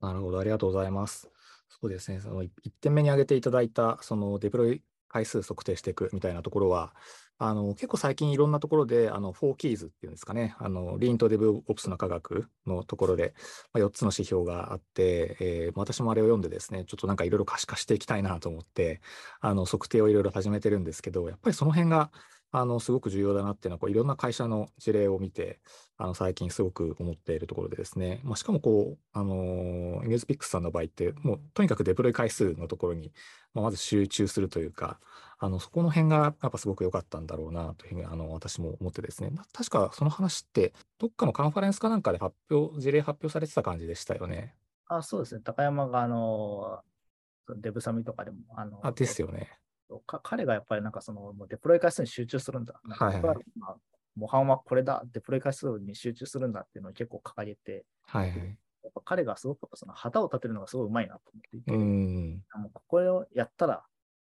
[0.02, 1.30] なるほど、ありがとうございます。
[1.70, 4.82] そうですね、その1点目に挙げていただいた、そのデプロイ
[5.14, 6.92] 回数測定していくみたいなところは、
[7.38, 13.32] あの結構最近いろんなところで、あの4キーズっていうんですかね、あのリーンとデブオプスの科学のところで、
[13.72, 19.00] まあ、4つの指標があって、えー、私もあれを読んでですね、ちょっとなんかいろいろ可視化していきたいなと思って、
[19.40, 22.10] あの測定をいろいろ始めてるんですけど、やっぱりその辺が
[22.56, 25.58] あのすごく重要だなっていうのはこういろんな会社の事例を見て
[25.96, 29.34] あの最近すごく思っているところでですね、まあ、しかもこう、あの
[30.04, 33.12] ニュースピックスさんの場合ってもうとにかくデプロイ回数のところに、
[33.54, 35.00] まあ、まず集中するというか
[35.40, 44.54] あのそこの辺がやっぱすごく良かったんだろうなというふうにあの私も思ってですね確かその話ってどっかのカンファレンスかなんかで発表事例発表されてた感じでしたよね。
[44.86, 46.82] あそうですね高山があの
[47.56, 49.58] デブサミとかでもあのあですよね。
[50.06, 52.80] か彼がやっぱりなんかそのもうデプロイ回数に集中するんだ。
[52.88, 53.36] はいはい、
[54.16, 58.44] 模範はこれだ、デプロイ回数に集中するんだっていうのを結構掲げて、はいはい、や
[58.90, 63.84] っぱ彼がすごくその旗を立てるのがすごいうまいなと思っていて、うんもうここをやったら、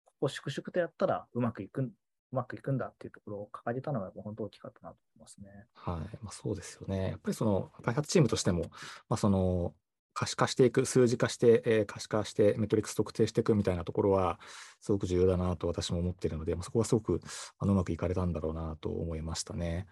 [0.06, 5.68] ここ粛々とやったらうまくいくうまくいくんだっていうところを掲げたのが本当大きかったなと思いますね。
[5.74, 6.18] はい。
[6.22, 7.10] まあ、そうですよね。
[7.10, 8.64] やっぱりその開発チームとしても、
[9.10, 9.74] まあ、その
[10.16, 14.40] 可視化していく、数字化して、えー、可視化して、メトリックス特定していくみたいなところは、
[14.80, 17.22] すごく重要だなと私も思っているので、まあ、そこはすごく
[17.60, 19.88] あのうまくいかれたんだろうなと思いましたね。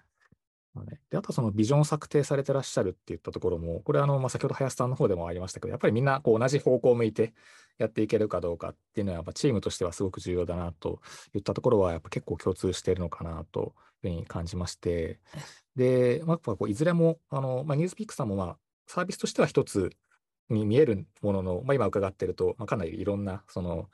[1.12, 7.34] であとはそのビジョンを策定されてらっしゃるっていったところも、これあの、まあ、先ほど林さんの方でもありましたけど、やっぱりみんなこう同じ方向を向いて
[7.78, 11.02] やっていけるかどうかっていうのは、やっぱチームとしてはすごく重要だなと
[11.36, 15.20] いったところは、やっぱ結構共通しているのかなというふうに感じまして、
[15.76, 18.58] で、まあ、こういずれも、あのまあ、ニュースピックさんもまあ
[18.88, 19.92] サービスとしては一つ
[20.50, 23.90] に見えるものの、まあ、今伺ってると、まあ、かなりいろんなその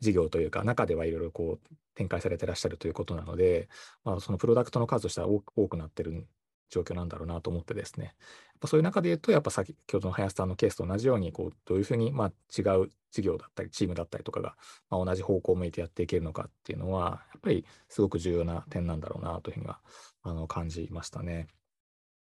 [0.00, 3.68] 事業というか、中ではいろいろこう展開されてらっしゃるということなので、
[4.04, 6.26] まあ、そのプロダクトの数としては多くなってる
[6.70, 8.14] 状況なんだろうなと思ってですね、やっ
[8.60, 14.56] ぱそういう中で言うと、やっぱ先ほどの林さんのケースと同じように、こうどういうふうにまあ違う事業だったり、チームだったりとかが、
[14.90, 19.80] まあ、同じ方向を向いてやっていけるのかっていうのは、やっぱりすごく重要な点なんだろうなというふうには
[20.22, 21.48] あの感じましたね。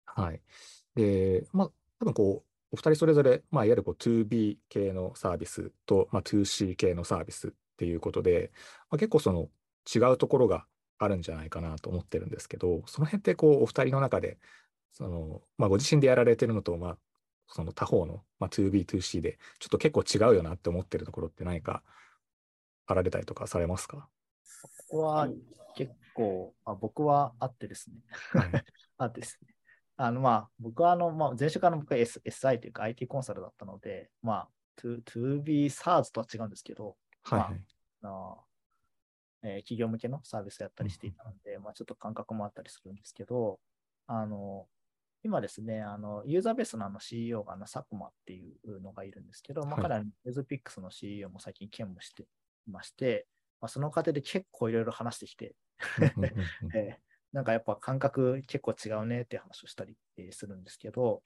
[0.06, 0.42] はい。
[0.96, 8.52] で、まあ、多分こう、お二人それぞれ、まあ、いわゆるこう 2B 系のサービスと、まあ、2C 系のサービスっていうことで、
[8.90, 9.50] まあ、結構その
[9.94, 10.66] 違うところが
[10.98, 14.40] あるんじゃないかなと思ってるんですけど、その辺ってこうお二人の中で、
[14.92, 16.98] そのまあ、ご自身でやられてるのと、まあ、
[17.48, 21.84] その他方の、まあ、2B、2C で、ちょっと結構違うよなって思ってるところって何か
[22.88, 24.08] あられたりとかされますか？
[24.62, 25.30] ここは
[25.76, 27.98] 結構、あ僕はあってですね。
[28.32, 28.66] はい、
[28.98, 29.53] あってですね。
[29.96, 34.48] あのまあ僕はあの、まあ、前職から僕は、S、SI というか IT コンサルだったので、まあ
[34.82, 37.62] toB SaaS とは違うんですけど、はい、はい、
[38.02, 38.44] まあ
[39.44, 43.60] えー、企業向けのサービスやったりしていたので、うん、まあ、ちょっと感覚もあったりするんですけど、
[44.08, 44.68] あの
[45.24, 52.24] 今ですね、あのユーザーベースのあの CEO があの佐久間っていうのがいるんですけど、まあ、彼はユーズピックスの CEO も最近兼務して
[52.68, 53.26] いまして、
[53.62, 55.56] まあ、その過程で結構いろいろ話してきて
[56.76, 59.98] えー、なんかやっぱ感覚結構違うねって話をしたり
[60.32, 61.22] するんですけど、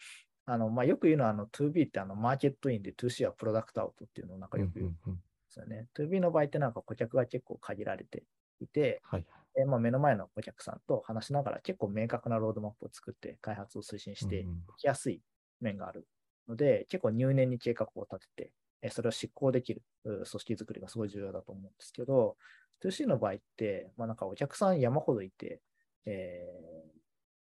[0.45, 4.93] あのまあ、よく言うのはあの 2B ってあのマーケットインで 2C はプロダクトアウトっていうのをなんかよく言うん。
[4.93, 5.87] ですよね。
[5.97, 8.23] 2B の場合ってなんか顧客が結構限られて
[8.61, 9.25] いて、はい、
[9.59, 14.45] えまあ、目の前のお客さんと話しながら結構明確なロードマップを作って開発を推進してい
[14.77, 15.21] きやすい
[15.61, 16.07] 面がある
[16.47, 22.37] ので、結構入念に計画を立てて、えそれを執行できる組織づくりがすごい重要だと思うんですけど、
[22.79, 25.61] 2C の場合って、まあ、なんかお客さん山ほどいて、
[26.07, 26.45] え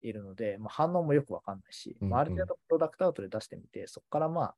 [0.04, 4.54] ー、いるので、まあ、反応もよくわかんないし、まあ、ある程度プロダクトアウトで出してみて、そこからまあ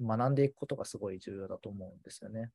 [0.00, 2.50] 学んでいくことがすごい重要だと思うんですよね。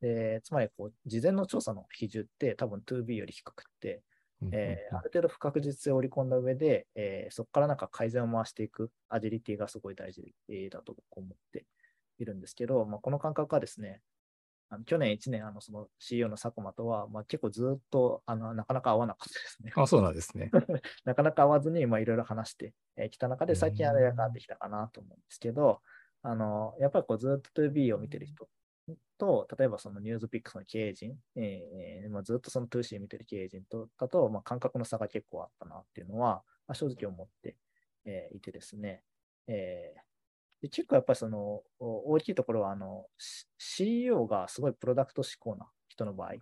[0.00, 4.02] でつまりこう、事前の調査の比重って多分 2B より低くて、
[4.50, 10.34] えー、ある程度不確実性を織り込んだ上で、えー、そこからなんか改善を回していくアジリティがすごい大事
[10.70, 11.66] だと思って
[12.18, 14.00] いるんですけど、まあ、この感覚はですね、
[14.72, 19.72] あの去年1年、あのその CEO の佐久間とは、まあ、結構ずっとあのなかなか合わなかったですね。
[19.76, 20.50] あそうなんですね。
[21.04, 22.72] なかなか合わずにいろいろ話して
[23.10, 25.82] きた中で、最近あれが変わってきたかなと思うんですけど、
[26.22, 28.48] あのやっぱりこうずっと 2B を見てる人
[29.18, 37.56] と、例えばそのニュースピックスの経営陣、えーまあ、ずっとその 2C 見てる経営陣とだと、まあ、感覚の差が結構あったなっていうのは、まあ、正直思って、
[38.04, 39.02] えー、いてですね、
[39.46, 40.00] えー、
[40.62, 43.06] で結構やっぱりその大きいところはあの
[43.58, 46.38] CEO がすごいプロダクト志向な人の場合、や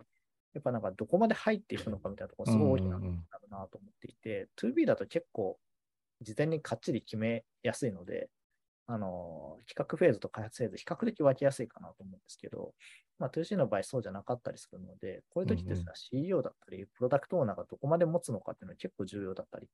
[0.59, 3.11] っぱなんかどこまで入っていくのかみたいなところすごい大きななる
[3.49, 5.57] なと思っていて、2B だと結構
[6.21, 8.29] 事前にかっちり決めやすいので、
[8.87, 12.73] あの企画フェーズと開発フェーズ、比較的分けやすいかなと思うんですけど、
[13.17, 19.67] まあ、2C の場合そうじゃなかったりするので、こういう時ってさ、CEO だったり、プロダクトオーナーがどこまで持つのかっていうのは結構重要だったり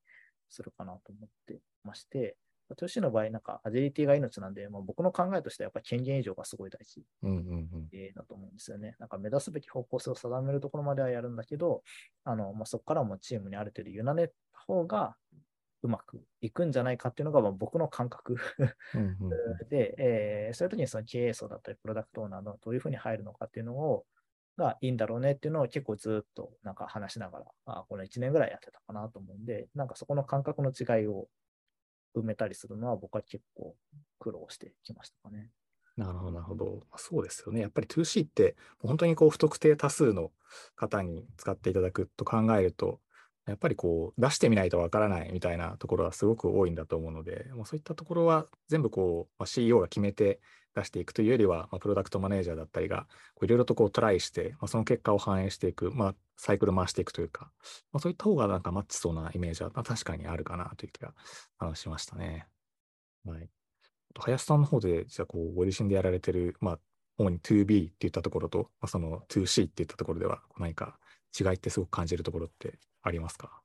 [0.50, 2.38] するかなと思ってまして、
[2.76, 7.04] トシの場合、なんかアジリティが命なんで、まあ、僕の考えとしてはやっぱ権限以上がすごい大事
[8.16, 8.96] だと思うんですよね。
[9.00, 11.84] なんか目指すべき方向性を定めるところまではやるんだけど、
[12.24, 15.16] あのまあ、そこからもチームにある程度委ねた方が
[15.84, 18.38] うまくいくんじゃないかっていうのがまあ僕の感覚
[19.70, 24.06] で、えー、そういう時にその経営層だったり、プロダクトオーナーのどういうふうに入るのかっていうのを、
[24.58, 31.28] がいいんだろうねっていうのを結構ずっとなんか話しながら、あこの1年ぐらいやってたかなと思うんで、なんかそこの感覚の違いを
[32.20, 33.76] 埋めたりするのは僕は結構
[34.20, 35.50] 苦労してきましたかね。
[35.98, 36.84] なるほど、なるほど。
[36.96, 37.62] そうですよね。
[37.62, 40.32] やっぱり 2C って本当にこう不特定多数の
[40.76, 43.00] 方に使っていただくと考えると、
[43.48, 50.40] やっぱりこう出してみないとわからないみたいなところはすごく多いんだと思うので、もうそういったところは全部こう、まあ、CEO が決めて
[50.76, 53.08] 出していくというよりは、まあ、プロダクトマネージャーだったりが
[53.42, 57.50] いろいろとこうトライして、まあ、その結果を反映していく、まあ、サイクル回していくというか、
[57.92, 62.48] まあ、そういった方がなんかマッチそうなイメージは、ま、確かにあるかなという気がしましたね。
[63.26, 63.50] はい。
[64.20, 66.80] 林さんの方で、じゃこうご自身でやられてる、まあ、
[67.18, 71.00] 主に 2B っていったところと、まあ、その 2C っていったところでは何か
[71.40, 73.62] 違いってすごく感じるところってありますか？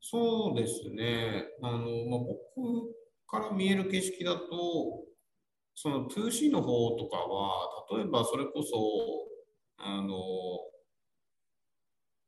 [0.00, 1.46] そうですね。
[1.62, 2.20] あの、まあ、
[2.54, 2.94] 僕
[3.26, 4.46] から見える景色だと、
[5.74, 8.76] その 2C の方とかは、例えばそれこそ、
[9.78, 10.08] あの、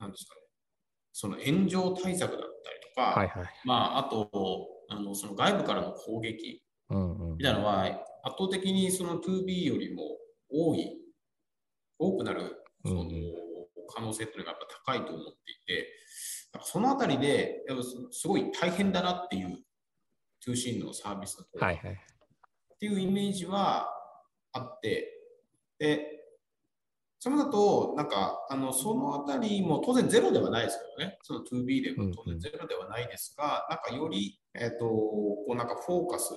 [0.01, 0.41] なんですかね、
[1.13, 4.29] その炎上対策だったりとか、はいはい、まあ、あと、
[4.91, 6.63] あのその外部からの攻撃
[7.37, 7.85] みたいなのは、
[8.25, 10.03] 圧倒的にその 2B よりも
[10.51, 10.99] 多い、
[11.99, 13.05] 多くなるその
[13.89, 15.89] 可能性というのがやっぱ高いと思っていて、
[16.63, 17.65] そのあたりで
[18.13, 19.59] すごい大変だなっていう
[20.41, 21.97] 通信のサービスだと、はいはい、っ
[22.79, 23.89] ていうイメージは
[24.53, 25.13] あって、
[25.79, 26.19] で、
[27.21, 36.33] それだと、なんか、あの、そのあたりも当然ゼロではないですけどね、その 2B でも当然ゼロではないですが、うんうん、なんかより、えっ、ー、と、こうなんかフォーカス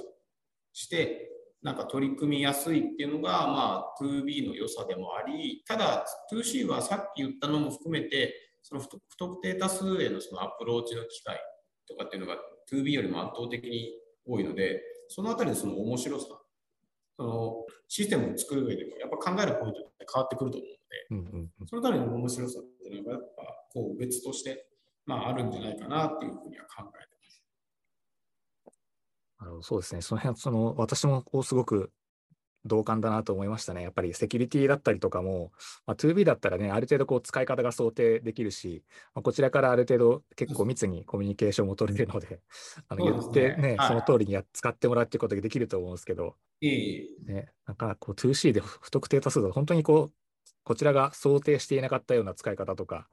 [0.74, 1.31] して、
[1.64, 8.34] なんか取り組みやすいっていうのが、まあ、2B の良さでもあり、ただ、2C はさっき言ったのも含めて、
[8.64, 8.88] その不
[9.18, 11.40] 特定多数へのそのアプローチの機会
[11.88, 12.38] とかっていうのが
[12.72, 13.92] 2B よりも圧倒的に
[14.26, 16.26] 多いので、そのあたりのその面白さ、
[17.18, 23.44] そのシステムを作る上でも、やっぱ考えるポイントって変わってくると思うので、うんうんうん、そのあたりの面白さっていうのが、やっぱ
[23.74, 24.68] こう別として、
[25.06, 27.11] まあ、あるんじゃないかなっていうふうには考え。
[29.42, 31.92] なるほどそうですね、その辺その私もこうすごく
[32.66, 33.82] 同感だなと思いましたね。
[33.82, 35.52] やっぱりセキュリティだったりとかも、
[35.88, 38.84] まあ、2B だったらね、ある程度こう使い方が想定できるし、
[39.16, 42.40] まあ、こちらからある程度結構密にコミュニケーションも取れるので、
[42.88, 46.36] あの言ってね、その通りにや使ってもらうっていうことができると思うんですけど、
[47.26, 50.14] ね、なんかこう 2C で不特定多数だと本当にこう、
[50.64, 53.08] こちらが想定していなかったような使い方とか、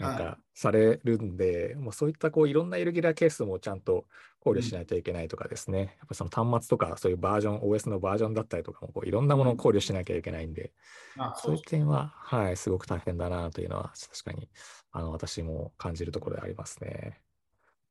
[0.00, 4.06] なんかされるんで、はい、もうそういったこういろんなイレギュラーケースもちゃんと
[4.40, 10.72] 考慮しないといけないとかですね、うん、やっぱその端末とかそういうバージョン、OS のバージョンだったりとかもこういろんなものを考慮しなきゃいけないんで、
[11.18, 14.48] うん、そういう点は、はい、すごく大変だなというのは確かに
[14.92, 17.20] あの私も感じるところでありますね。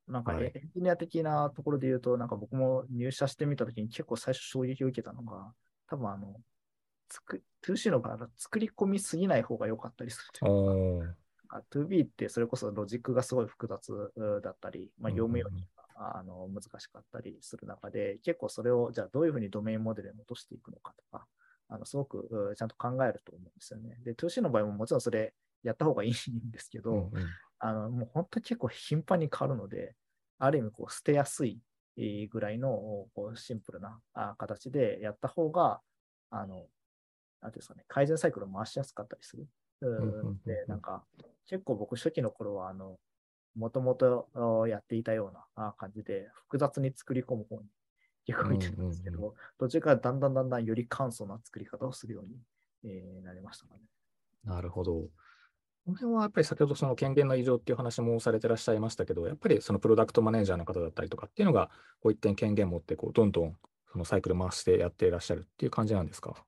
[0.07, 5.53] なんかエンジニア的なところで言うと、なんか僕も入社してみたときに結構最初衝撃を受けたのが、
[5.87, 6.35] 多分あの、
[7.09, 11.13] つく 2C の場合は作り込みすぎない方が良かったりするというか、
[11.71, 14.11] 2B ってそれこそロジックがすごい複雑
[14.43, 21.25] だったり、まあ、業務用にあの難しかったりする中で、結構それをじゃあどういうふうにドメインモデルに落としていくのかとか、
[21.67, 23.97] あのすごくちゃんと考えると思うんですよね。
[24.03, 25.33] で、2C の場合ももちろんそれ
[25.63, 26.13] やった方がいいん
[26.51, 27.11] ですけど、うんうん、
[27.59, 29.95] あのもう本当に結構頻繁に変わるので、
[30.37, 31.59] ある意味こう捨てやすい
[32.27, 33.99] ぐらいのこうシンプルな
[34.37, 35.81] 形でやった方が、
[36.29, 36.67] あの、
[37.41, 39.47] なんていうんですかね、改善サイクルを回しやすかったりする。
[40.45, 41.05] で、なんか、
[41.49, 42.97] 結構僕初期の頃は、あの、
[43.55, 47.67] もともとやっていたような感じで、複雑に作り込む方に
[48.25, 52.37] 結構見てるんですけど、途中からだんだんだんだんより簡素な作り方をするように、
[52.83, 53.81] えー、なりましたかね。
[54.43, 54.93] なるほど。
[54.93, 55.07] こ
[55.87, 61.71] の辺はやっぱり先ほどその権限の異常っていう話もされてらっしゃいましたけど、やっぱりそのプロダクトマネージャーの方だったりとかっていうのが、
[62.01, 63.57] こう一点権限持ってこうどんどん
[63.91, 66.45] そのサイクル回してやっていらっしゃるっていう感じなんですか？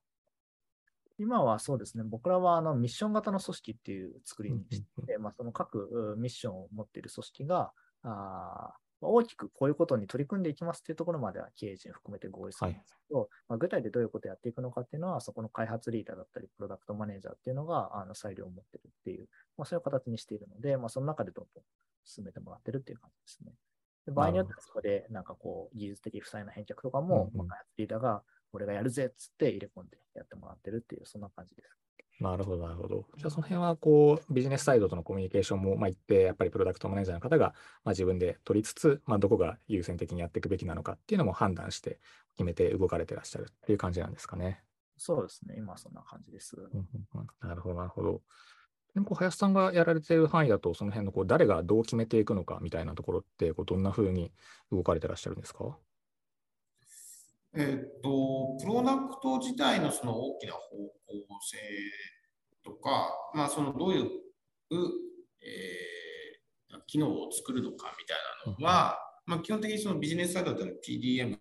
[1.18, 7.72] 今はそうですね、僕らはあのミッション型の組織っていう作りにして、まあ、その各ミッションを持っている組織が、
[8.04, 21.64] あ大きくこういうことに取り組んでいきますっていうところまでは経営陣含めて合意するんですけど、はい、まあ、具体でどういうことをやっていくのかっていうのは、そこの開発リーダーだったり、プロダクトマネージャーっていうのがあの裁量を持ってるっていう、まあ、そういう形にしているので、まあ、その中でどんどん
[22.04, 23.52] 進めてもらってるっていう感じですね。
[24.06, 28.22] で場合によってはそこでなんかこう技術的負債の返却とかも、まあ、開発リーダーが
[28.52, 31.78] 俺がやるぜっつって入れ込んでやってもらってるっていう、そんな感じです。
[32.20, 33.06] なるほど、なるほど。
[33.16, 41.98] じゃあ、その辺は、こう、ビジネスサイドとのコミュニケーションも、まあ、一定、やっぱりプロダクトマネージャーの方が、まあ、自分で取りつつ、まあ、どこが優先的にやっていくべきなのかっていうのも判断して、
[42.36, 44.62] 決めて動かれてらっしゃるっていう感じなんですかね。
[44.98, 46.56] そうですね、今そんな感じです。
[47.40, 48.22] なるほど、なるほど。
[48.94, 54.32] でもこう林さんがやられている範囲だと、その辺のこう誰がどう決めていくのかみたいなところって、こうどんなふうに
[54.70, 55.76] 動かれてらっしゃるんですか？
[57.54, 61.58] えっと、プロダクト自体のその大きな方向性
[62.64, 64.08] とか、まあ、そのどういう、
[65.42, 71.36] えー、機能を作るのかみたいなのは、まあ、基本的にそのビジネスサイドでの PDM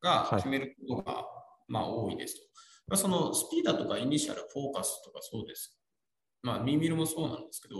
[0.00, 1.24] が決めることが、
[1.66, 2.40] まあ、多いですと。
[2.86, 5.76] まあ、そのスピーダーとかイニシャル、フォーカスとかそうです。
[6.42, 7.76] まあ、ミーミルもそうなんですけど、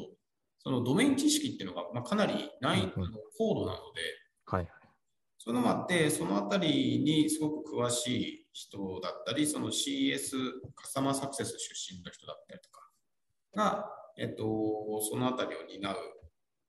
[0.59, 2.92] そのドメイン知識っていうのが、まあ、かなりない、う
[3.38, 4.00] 高度なので、
[4.46, 4.68] はい
[5.45, 10.30] そういうのもあって、そのあたりにすごく詳しい人だったり、その CS、
[10.74, 12.80] カスタマーサクセス出身の人だったりとか
[13.55, 14.45] が、えっと、
[15.03, 15.97] そのあたりを担う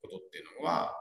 [0.02, 0.94] ことっていうのは、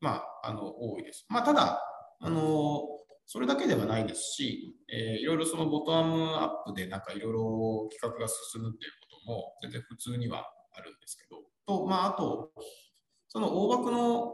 [0.00, 1.26] まあ、あの、多いです。
[1.28, 1.78] まあ、ただ、
[2.20, 2.82] あの、
[3.26, 12.50] それだけではないですし、えー、いろいろそのボトムアップでなんかいろいろ企画が進むっていうことも全然普通にはあるんですけど、と、まあ、あと、
[13.28, 14.32] その大枠の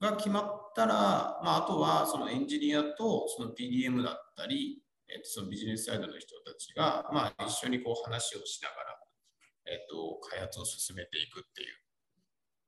[0.00, 0.94] が決まったら、
[1.42, 8.98] まあ、あとはそのエンジニアとその PDM だったり、えっと、そのビジネスサイドの人たちが、まあ、一緒にこう話をしながら、
[9.66, 11.68] えっと、開発を進めていくっていう、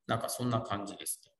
[0.07, 1.33] なんかそんな感じですね。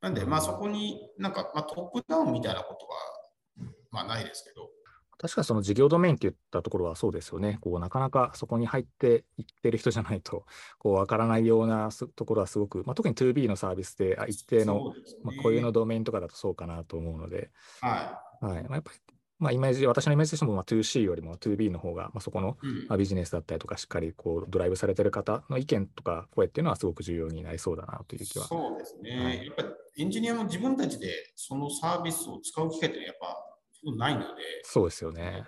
[0.00, 4.70] なんで、まあそこになんか、まあ、トップダウンみたいなことは、まあないですけど、
[5.18, 7.58] 確かその事業ドメインって言ったところはそうですよね。
[7.60, 10.46] こうなかなかそこに入っていってる人じゃないと、
[10.78, 17.50] こうわからないようなところはすごく、まあ、特に 2B のサービスであ一定の、ね、まあ、固有のドメインとかだとそうかなと思うので、
[17.80, 18.44] はい。
[18.44, 18.98] はいまあ、やっぱり
[19.38, 22.58] まあ、イメージ、私のイメージとしても、まあ、2C よりも 2B の方が、まあ、そこの、
[22.88, 28.46] まあ、ビジネスだったりとか、しっかりこうドライブされてる方の意見とか声っていうのはすごく重要になりそうだなという気は。
[28.46, 29.24] そうですね。
[29.24, 33.47] はい、やっぱりエンジニアも自分たちでそのサービスを使う機会ってやっぱ
[33.84, 34.26] ないので。
[34.62, 35.44] そうですよね。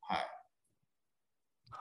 [0.00, 0.18] はい。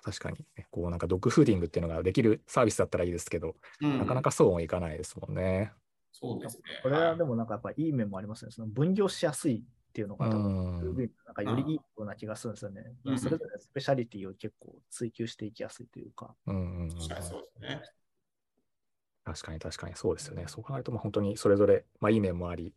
[0.04, 5.74] 確かに、ね、こうなんかドッグフーディングっていうのができるサービスだったらいいですけど、うん、なかなかそうもいかないですもんね。
[6.12, 6.64] そうですね。
[6.84, 8.52] これはでもなんかやっぱいい面もありますね。
[8.52, 10.76] その分業しやすいっっていうのが多分、
[11.26, 12.84] なんかよりいいような気がするんですよね。
[13.04, 16.36] うん、それぞれスペシャリティを結構追求していきやすいというか。
[16.46, 17.82] うんうん確かにそうですね。
[19.24, 20.46] 確かに確かにそうですよね。
[20.48, 22.76] そう考えると、まあ、本当にそれぞれ、まあ、いい面もあり、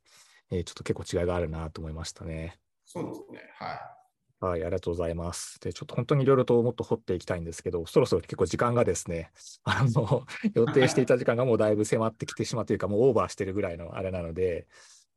[0.51, 2.59] えー、ちょっと結構違いがあるなと思いましたね。
[2.93, 3.39] そうですね。
[3.55, 4.01] はい。
[4.41, 5.61] はい、ありがとうございます。
[5.61, 9.31] で、ちょっと本当にいろいろともっと掘っていきたいんですけど、そろそろ結構時間がですね、
[9.63, 14.67] あの、予定していた時間がもうだいぶ迫ってきてしまうというか、もうオーバーしてるぐらいのあれなので、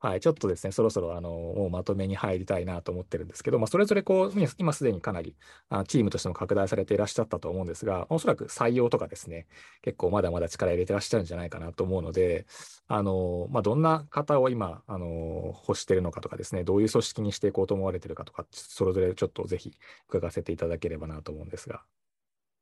[0.04, 5.34] はい、ちょっとですね、そろそろあのもうまとめに入りたいなと思ってるんですけど、まあ、それぞれこう、今すでにかなり
[5.70, 9.48] あチームとしても拡大されていらっしゃったと思うんですが、おそらく採用とかですね、
[9.82, 12.46] 結構まだまだ力入れてらっしゃるんじゃないかなと思うので、
[12.90, 19.72] あのまあ、どんな方を今、あの欲してるのかとかですね、どういう組織にしていこうと思われてるかとか、それぞれちょっとぜひ
[20.10, 21.82] 伺わせていただければなと思うんですが。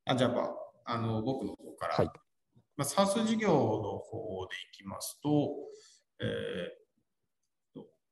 [0.06, 3.58] あじゃあ、あの僕の方から、はいまあ、サース事業の
[3.98, 5.56] 方でいきますと、
[6.20, 6.81] えー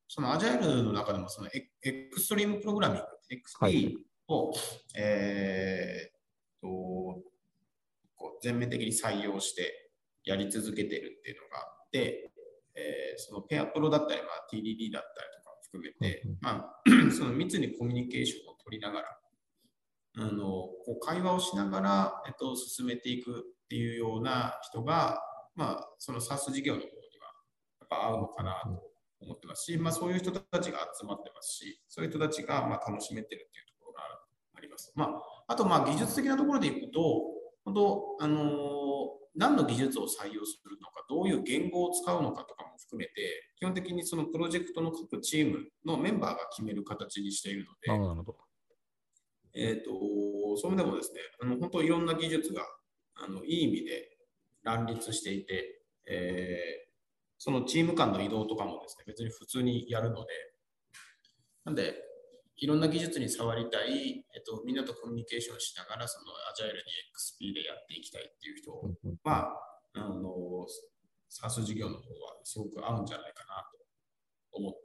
[0.09, 3.93] そのアジャイルの中でもそのエエクストリームプログラミング、XP
[4.27, 4.59] を、はい、
[4.97, 7.21] えー、とこ
[8.17, 9.91] う全面的に採用して
[10.25, 12.31] やり続けてるっていうのがあって、
[12.75, 16.81] えー、そのペアプロだったり、まあ、TDD だったりとかも含めて、まあ、
[17.15, 19.19] その密にコミュニケーションを取りながら、
[20.17, 25.21] あのこう会話をしながら、えっと、進めていくっていうような人が、
[25.55, 26.99] まあ、その SARS 事業の方には
[27.81, 28.88] やっぱ合うのかなと
[29.21, 34.01] 思ってますし、まあ、そういう人たちが集まってますし、そういう人たちがまあ楽しめてるっていうところが
[34.55, 34.91] あります。
[34.95, 37.01] まあ、あと、まあ技術的なところでいくと、
[37.65, 38.47] 本当、あのー、
[39.35, 43.11] 何の技術を採用するのか、どういう言語を使うのかとかも含めて、
[43.57, 48.37] 基本的にそのプロジェクトの各チームのメンバーが決める形にしているので、なるほど
[49.55, 49.91] えっ、ー、と、
[50.57, 52.63] そういう意味でもですね、あの本当いろんな技術が
[53.15, 54.17] あのいい意味で
[54.63, 56.88] 乱立していて、えー
[57.39, 60.33] そのチーム間の移動とかもですね、別に普通にやるので、
[61.63, 61.95] なんで、
[62.57, 66.83] いろんな技術に触りたい、えっと、みんなとコミュニケーションしながら、そのアジャイルに
[67.15, 68.75] XP でやっていきたいっていう人
[69.23, 69.55] は、
[69.93, 70.67] あの、
[71.31, 73.79] SAS 事業の方はすごく合うんじゃないかなと
[74.51, 74.79] 思って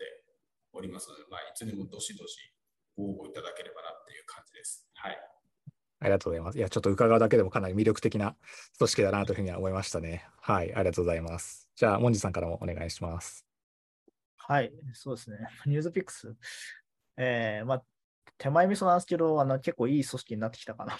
[0.73, 2.55] おりますので、まあ、いつでもどしどし
[2.97, 4.87] ご応募いただければなっていう感じです。
[4.95, 5.19] はい。
[6.01, 6.59] ありがとうございます。
[6.59, 8.37] いや、ちょっと伺うだけでもかなり魅力的な
[8.79, 10.29] 組織だなというふうには思いましたね。
[10.41, 11.64] はい、ありがとうございます。
[11.77, 13.45] じゃあ、モンジさんからもお願いします。
[14.37, 15.39] はい、そうですね。
[15.67, 16.37] ニュースピックス。
[17.17, 17.85] えー、まあ、
[18.39, 20.99] 手前味噌なんですけど、あの結構いい組織になってきたかなと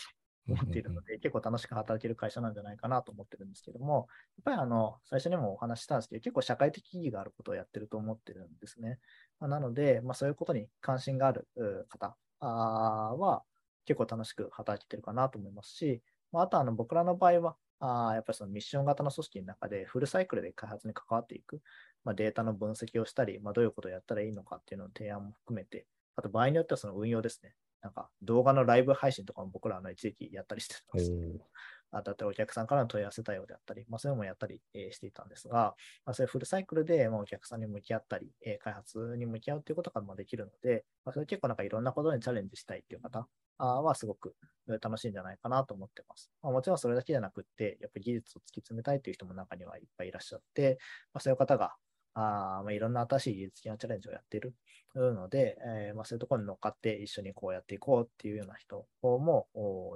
[0.49, 8.99] 思っているので、結構楽しく働ける会社なんじゃないかなと思ってるんですけども、やっぱりあの最初にもお話したんですけど、結構社会的意義があることをやってると思ってるんですね。
[9.39, 11.47] まあ、なので、まあ、そういうことに関心がある
[11.89, 13.45] 方は、
[13.85, 16.03] 結構楽しく働けてるかなと思いますし、
[16.33, 21.61] まあ、あとあの僕らの場合は、あやっぱりそのミッション型の組織の中でフルサイクルで開発に関わっていく、
[22.05, 27.55] まあ、データの分析をしたり、まあ、どういうことをやったらいいのかっていうのの提案も含めて、あと場合によってはその運用ですね。
[27.83, 31.45] なんか動画のライブ配信とかも僕らの一時期やったりしてたんですけど、
[31.91, 43.29] あとお客さんからの問い合わせ対応であったり、まあ、そういうのもやったり、えー、していたんですが、まあ、そういうフルサイクルで、まあ、お客さんに向き合ったり、えー、開発に向き合うということができるので、まあ、それ結構なんかいろんなことにチャレンジしたいっていう方
[43.59, 44.35] はすごく
[44.81, 46.31] 楽しいんじゃないかなと思ってます。
[46.43, 50.79] まあ、もちろんそれだけじゃなくって、やっぱり技術を突き詰めたいという人も中にはいっぱいいらっしゃって、
[51.13, 51.75] まあ、そういう方が
[52.15, 54.55] あまあ、いろんな新しい技術的なチャレンジをやっている
[54.95, 59.49] ので、えー、まあ、そういうところに乗っかって一緒にこうやっていこうっていうような人も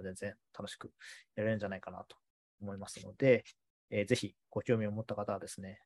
[0.03, 0.91] 全然楽しく
[1.37, 2.17] やれるんじゃないかなと
[2.61, 3.45] 思いますので、
[3.91, 5.81] えー、ぜひご興味を持った方はですね、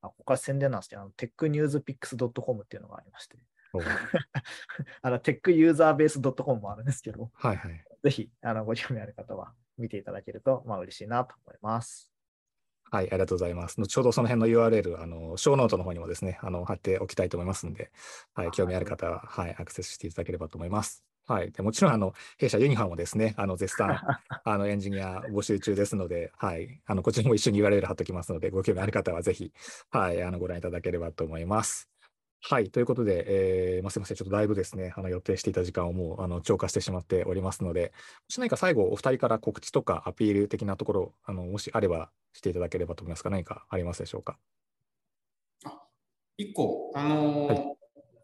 [0.00, 3.36] あここから宣伝なんですけど、technewspix.com っていうのがありまして、
[5.02, 12.12] あの、techuserbase.com もあるんですけど、はいはい、ぜひあのご興味ある方は見ていただけると、まあ、嬉しいなと思います。
[12.90, 13.78] はい、ありがとうございます。
[13.78, 17.90] 後ほどその辺の URL、あの、ショーノートの方にもですね、あの、貼っておきたいと思いますので、
[18.34, 21.04] はい、興味ある方は、はい、アクセスしていただければと思います。
[21.26, 21.52] はい。
[21.52, 23.90] でもちろん、あの、弊社ユニファーもですね、あの、絶賛、
[24.44, 26.80] あの、エンジニア募集中ですので、はい。
[26.86, 29.52] あの、こちらも一緒に URL 貼っておきますので、ご興味ある方はぜひ、
[29.90, 31.90] はい、あの、ご覧いただければと思います。
[32.40, 32.70] はい。
[32.70, 33.24] ということで、
[33.76, 34.16] えー、まあ、すみません。
[34.16, 37.92] ちょっとだいぶですね、あの予定していた時間をもうあの超過してしまっておりますので、
[38.26, 44.38] もし何か最後、お二人から告知とかアピール的なところ、あのもしあればしていただければと思いますが、何かありますでしょうか？
[45.64, 45.82] あ
[46.38, 47.76] 1個、あのーはい、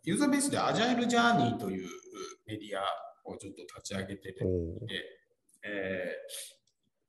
[0.04, 1.88] ユーザーベースでアジャイルジャーニーという
[2.46, 2.82] メディア
[3.28, 4.44] をちょっと立ち上げてて、
[5.64, 6.14] え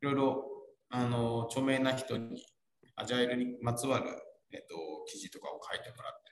[0.04, 0.44] ー、いろいろ、
[0.90, 2.44] あの著名な人に
[2.96, 4.06] アジャイルにまつわる、
[4.52, 4.76] えっと、
[5.08, 6.25] 記事とかを書いてもらって、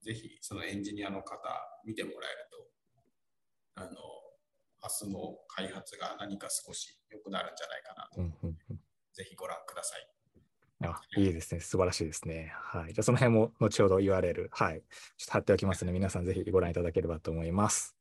[0.00, 1.38] ぜひそのエンジニアの方
[1.84, 3.90] 見てもらえると、あの、
[4.82, 8.76] 明日の開発が何か少し良くなるんじゃないかなと、うんうんうん、
[9.12, 10.08] ぜひご覧ください。
[10.80, 11.60] あいいですね。
[11.60, 12.52] 素晴らしいですね。
[12.54, 12.92] はい。
[12.92, 14.82] じゃあ、その辺も後ほど URL、はい。
[15.16, 17.96] ちょっと貼っておきますので、皆さんぜひご覧いただければと思います。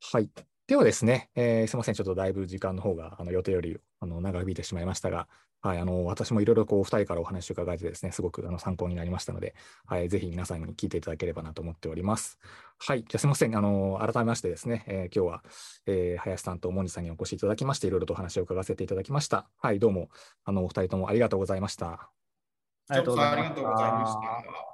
[0.00, 0.30] はい。
[0.66, 1.94] ではですね、えー、すみません。
[1.94, 5.28] ちょっとだいぶ時間の方があの予定よりあの長引いてしまいましたが、
[5.62, 9.54] はい、あの私もいろいろこう2人からお話を伺えてですね、すごくあの参考になりましたので、
[9.86, 12.40] はい、ぜひ皆さんに聞いていただければなと思っております。
[12.78, 13.56] はい、じゃあすみません。
[13.56, 15.44] あの改めましてですね、えー、今日は、
[15.86, 19.48] えー、林さんとモンジさんにお越しいただきまして、いろいろとお話を伺わせていただきました。
[19.60, 20.08] はい、どうも
[20.44, 22.10] あのお二人ともありがとうございました。
[22.88, 24.71] ありがとうございました。